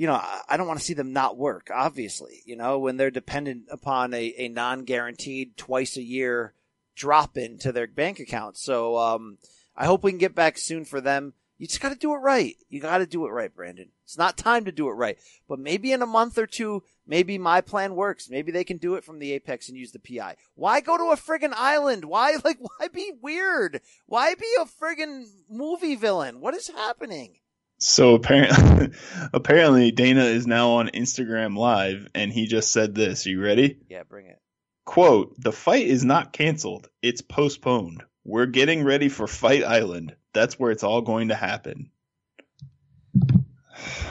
you 0.00 0.06
know, 0.06 0.18
I, 0.48 0.56
don't 0.56 0.66
want 0.66 0.78
to 0.78 0.84
see 0.84 0.94
them 0.94 1.12
not 1.12 1.36
work. 1.36 1.68
Obviously, 1.70 2.40
you 2.46 2.56
know, 2.56 2.78
when 2.78 2.96
they're 2.96 3.10
dependent 3.10 3.64
upon 3.70 4.14
a, 4.14 4.34
a 4.38 4.48
non-guaranteed 4.48 5.58
twice 5.58 5.98
a 5.98 6.02
year 6.02 6.54
drop 6.96 7.36
into 7.36 7.70
their 7.70 7.86
bank 7.86 8.18
account. 8.18 8.56
So 8.56 8.96
um, 8.96 9.36
I 9.76 9.84
hope 9.84 10.02
we 10.02 10.10
can 10.10 10.16
get 10.16 10.34
back 10.34 10.56
soon 10.56 10.86
for 10.86 11.02
them. 11.02 11.34
You 11.58 11.66
just 11.66 11.82
got 11.82 11.90
to 11.90 11.98
do 11.98 12.14
it 12.14 12.20
right. 12.20 12.56
You 12.70 12.80
got 12.80 12.98
to 12.98 13.06
do 13.06 13.26
it 13.26 13.30
right, 13.30 13.54
Brandon. 13.54 13.90
It's 14.04 14.16
not 14.16 14.38
time 14.38 14.64
to 14.64 14.72
do 14.72 14.88
it 14.88 14.92
right, 14.92 15.18
but 15.46 15.58
maybe 15.58 15.92
in 15.92 16.00
a 16.00 16.06
month 16.06 16.38
or 16.38 16.46
two, 16.46 16.82
maybe 17.06 17.36
my 17.36 17.60
plan 17.60 17.94
works. 17.94 18.30
Maybe 18.30 18.52
they 18.52 18.64
can 18.64 18.78
do 18.78 18.94
it 18.94 19.04
from 19.04 19.18
the 19.18 19.32
apex 19.32 19.68
and 19.68 19.76
use 19.76 19.92
the 19.92 19.98
PI. 19.98 20.36
Why 20.54 20.80
go 20.80 20.96
to 20.96 21.12
a 21.12 21.16
friggin' 21.16 21.52
island? 21.54 22.06
Why 22.06 22.38
like 22.42 22.56
why 22.78 22.88
be 22.88 23.12
weird? 23.20 23.82
Why 24.06 24.34
be 24.34 24.48
a 24.58 24.64
friggin' 24.64 25.26
movie 25.50 25.94
villain? 25.94 26.40
What 26.40 26.54
is 26.54 26.68
happening? 26.68 27.36
So 27.80 28.14
apparently, 28.14 28.90
apparently 29.32 29.90
Dana 29.90 30.24
is 30.24 30.46
now 30.46 30.72
on 30.72 30.88
Instagram 30.88 31.56
Live, 31.56 32.08
and 32.14 32.30
he 32.32 32.46
just 32.46 32.70
said 32.70 32.94
this. 32.94 33.26
Are 33.26 33.30
you 33.30 33.42
ready? 33.42 33.78
Yeah, 33.88 34.02
bring 34.02 34.26
it. 34.26 34.38
Quote: 34.84 35.34
The 35.40 35.52
fight 35.52 35.86
is 35.86 36.04
not 36.04 36.32
canceled; 36.32 36.88
it's 37.02 37.22
postponed. 37.22 38.04
We're 38.24 38.46
getting 38.46 38.84
ready 38.84 39.08
for 39.08 39.26
Fight 39.26 39.64
Island. 39.64 40.14
That's 40.34 40.58
where 40.58 40.70
it's 40.70 40.84
all 40.84 41.00
going 41.00 41.28
to 41.28 41.34
happen. 41.34 41.90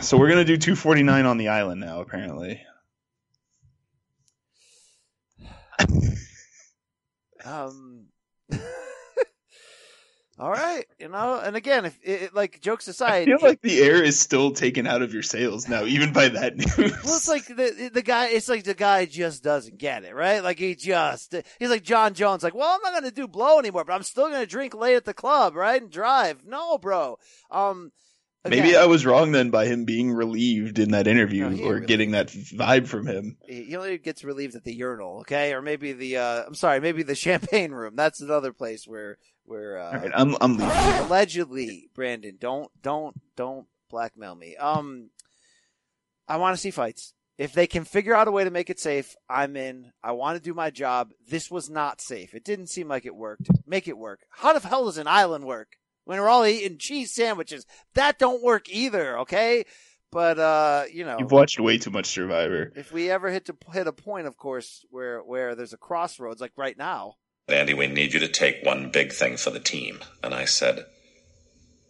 So 0.01 0.17
we're 0.17 0.29
gonna 0.29 0.45
do 0.45 0.57
249 0.57 1.25
on 1.25 1.37
the 1.37 1.49
island 1.49 1.79
now. 1.79 2.01
Apparently, 2.01 2.61
Um. 7.45 7.88
All 10.39 10.51
right, 10.51 10.85
you 10.97 11.09
know, 11.09 11.37
and 11.43 11.57
again, 11.57 11.83
if 11.83 11.99
it, 12.01 12.33
like 12.33 12.61
jokes 12.61 12.87
I 12.87 12.91
aside, 12.91 13.25
feel 13.25 13.39
like 13.41 13.61
the 13.61 13.81
air 13.81 14.01
is 14.01 14.17
still 14.17 14.51
taken 14.51 14.87
out 14.87 15.01
of 15.01 15.13
your 15.13 15.21
sails 15.21 15.67
now, 15.67 15.83
even 15.83 16.13
by 16.13 16.29
that 16.29 16.55
news. 16.55 16.77
Well, 16.77 17.17
it's 17.17 17.27
like 17.27 17.45
the 17.45 17.91
the 17.93 18.01
guy. 18.01 18.29
It's 18.29 18.47
like 18.47 18.63
the 18.63 18.73
guy 18.73 19.05
just 19.05 19.43
doesn't 19.43 19.77
get 19.77 20.05
it, 20.05 20.15
right? 20.15 20.41
Like 20.41 20.57
he 20.57 20.75
just 20.75 21.35
he's 21.59 21.69
like 21.69 21.83
Jon 21.83 22.13
Jones. 22.13 22.41
Like, 22.41 22.55
well, 22.55 22.69
I'm 22.73 22.81
not 22.81 22.93
gonna 22.93 23.11
do 23.11 23.27
blow 23.27 23.59
anymore, 23.59 23.83
but 23.83 23.91
I'm 23.91 24.03
still 24.03 24.29
gonna 24.29 24.45
drink 24.45 24.73
late 24.73 24.95
at 24.95 25.03
the 25.03 25.13
club, 25.13 25.55
right, 25.55 25.81
and 25.81 25.91
drive. 25.91 26.45
No, 26.45 26.77
bro. 26.77 27.17
Um, 27.51 27.91
Maybe 28.47 28.75
I 28.77 28.85
was 28.85 29.05
wrong 29.05 29.31
then 29.33 29.49
by 29.49 29.65
him 29.65 29.83
being 29.83 30.11
relieved 30.13 30.79
in 30.79 30.91
that 30.91 31.07
interview 31.07 31.49
No, 31.49 31.63
or 31.65 31.77
ain't 31.77 31.87
getting 31.87 32.11
that 32.11 32.27
vibe 32.29 32.87
from 32.87 33.05
him. 33.05 33.37
he 33.45 33.75
only 33.75 33.97
gets 33.97 34.23
relieved 34.23 34.55
at 34.55 34.63
the 34.63 34.73
urinal, 34.73 35.19
okay, 35.21 35.53
or 35.53 35.61
maybe 35.61 35.91
the 35.91 36.17
uh, 36.17 36.43
I'm 36.47 36.55
sorry, 36.55 36.79
maybe 36.79 37.03
the 37.03 37.15
champagne 37.27 37.71
room. 37.71 37.95
That's 37.95 38.21
another 38.21 38.53
place 38.53 38.87
where 38.87 39.17
where 39.43 39.77
uh, 39.77 39.85
All 39.91 39.99
right, 39.99 40.11
I'm 40.13 40.37
I'm 40.39 40.57
leaving. 40.57 41.05
allegedly, 41.05 41.89
Brandon. 41.93 42.37
Don't 42.39 42.71
don't 42.81 43.15
don't 43.35 43.67
blackmail 43.89 44.35
me. 44.35 44.55
Um, 44.55 45.09
I 46.27 46.37
want 46.37 46.55
to 46.55 46.61
see 46.61 46.71
fights. 46.71 47.13
If 47.37 47.53
they 47.53 47.67
can 47.67 47.85
figure 47.85 48.13
out 48.15 48.27
a 48.27 48.31
way 48.31 48.43
to 48.43 48.51
make 48.51 48.69
it 48.69 48.79
safe, 48.79 49.15
I'm 49.29 49.55
in. 49.55 49.91
I 50.03 50.11
want 50.11 50.37
to 50.37 50.43
do 50.43 50.53
my 50.53 50.69
job. 50.69 51.11
This 51.27 51.49
was 51.49 51.69
not 51.69 52.01
safe. 52.01 52.33
It 52.33 52.43
didn't 52.45 52.67
seem 52.67 52.87
like 52.87 53.05
it 53.05 53.15
worked. 53.15 53.49
Make 53.65 53.87
it 53.87 53.97
work. 53.97 54.21
How 54.29 54.51
the 54.57 54.65
hell 54.67 54.85
does 54.85 54.97
an 54.97 55.07
island 55.07 55.45
work 55.45 55.77
when 56.09 56.19
we're 56.19 56.27
all 56.27 56.43
eating 56.43 56.79
cheese 56.79 57.11
sandwiches? 57.13 57.67
That 57.93 58.17
don't 58.17 58.41
work 58.41 58.67
either. 58.67 59.19
Okay, 59.19 59.65
but 60.11 60.39
uh, 60.39 60.85
you 60.91 61.05
know, 61.05 61.17
You've 61.19 61.31
watched 61.31 61.59
way 61.59 61.77
too 61.77 61.91
much 61.91 62.07
Survivor. 62.07 62.73
if 62.75 62.91
we 62.91 63.11
ever 63.11 63.29
hit 63.29 63.45
to 63.45 63.55
hit 63.71 63.85
a 63.85 63.93
point, 63.93 64.25
of 64.25 64.35
course, 64.35 64.83
where 64.89 65.19
where 65.19 65.53
there's 65.53 65.71
a 65.73 65.77
crossroads, 65.77 66.41
like 66.41 66.53
right 66.57 66.75
now. 66.75 67.17
Andy, 67.47 67.75
we 67.75 67.85
need 67.85 68.13
you 68.13 68.19
to 68.21 68.27
take 68.27 68.65
one 68.65 68.89
big 68.89 69.11
thing 69.11 69.37
for 69.37 69.51
the 69.51 69.59
team. 69.59 69.99
And 70.23 70.33
I 70.33 70.45
said, 70.45 70.85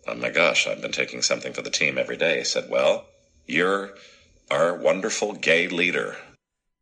Oh 0.05 0.15
my 0.15 0.29
gosh, 0.29 0.67
I've 0.67 0.81
been 0.81 0.91
taking 0.91 1.21
something 1.21 1.53
for 1.53 1.61
the 1.61 1.69
team 1.69 1.97
every 1.97 2.17
day. 2.17 2.39
He 2.39 2.43
said, 2.43 2.69
Well, 2.69 3.05
you're 3.45 3.91
our 4.51 4.75
wonderful 4.75 5.31
gay 5.31 5.69
leader. 5.69 6.17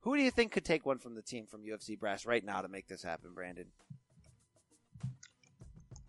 Who 0.02 0.17
do 0.17 0.23
you 0.23 0.32
think 0.32 0.54
could 0.54 0.65
take 0.65 0.88
one 0.88 0.97
from 0.97 1.13
the 1.13 1.21
team 1.21 1.45
from 1.45 1.62
UFC 1.62 2.00
Brass 2.00 2.26
right 2.26 2.43
now 2.43 2.62
to 2.62 2.67
make 2.67 2.88
this 2.88 3.04
happen, 3.04 3.34
Brandon? 3.36 3.67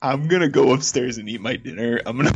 I'm 0.01 0.29
gonna 0.29 0.49
go 0.49 0.73
upstairs 0.75 1.19
and 1.19 1.29
eat 1.29 1.41
my 1.41 1.57
dinner. 1.57 2.01
I'm 2.07 2.17
gonna 2.17 2.31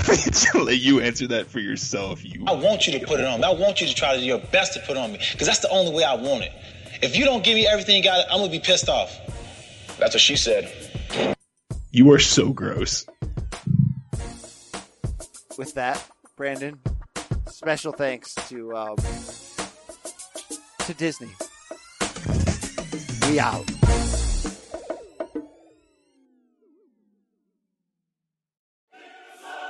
let 0.55 0.79
you 0.79 1.01
answer 1.01 1.29
that 1.29 1.47
for 1.47 1.61
yourself. 1.61 2.25
You. 2.25 2.45
I 2.47 2.55
want 2.55 2.89
you 2.89 2.99
to 2.99 3.07
put 3.07 3.21
it 3.21 3.27
on 3.27 3.41
me. 3.41 3.47
I 3.47 3.53
want 3.53 3.81
you 3.81 3.87
to 3.87 3.95
try 3.95 4.15
to 4.15 4.21
do 4.21 4.27
your 4.27 4.41
best 4.51 4.75
to 4.75 4.81
put 4.81 4.97
it 4.97 4.97
on 4.97 5.13
me 5.13 5.19
because 5.33 5.47
that's 5.47 5.61
the 5.61 5.71
only 5.71 5.95
way 5.95 6.03
I 6.03 6.15
want 6.15 6.43
it. 6.43 6.53
If 7.03 7.17
you 7.17 7.25
don't 7.25 7.45
give 7.45 7.55
me 7.55 7.67
everything 7.67 7.97
you 7.97 8.03
got, 8.03 8.27
I'm 8.31 8.39
gonna 8.39 8.51
be 8.51 8.59
pissed 8.59 8.89
off. 8.89 9.17
That's 9.99 10.15
what 10.15 10.21
she 10.21 10.35
said. 10.35 10.73
You 11.93 12.11
are 12.11 12.19
so 12.19 12.53
gross. 12.53 13.07
With 15.57 15.75
that, 15.75 16.05
Brandon, 16.37 16.81
special 17.47 17.93
thanks 17.93 18.35
to 18.49 18.77
um, 18.77 18.97
to 20.81 20.95
Disney. 20.95 21.31
We 23.29 23.39
out. 23.39 23.71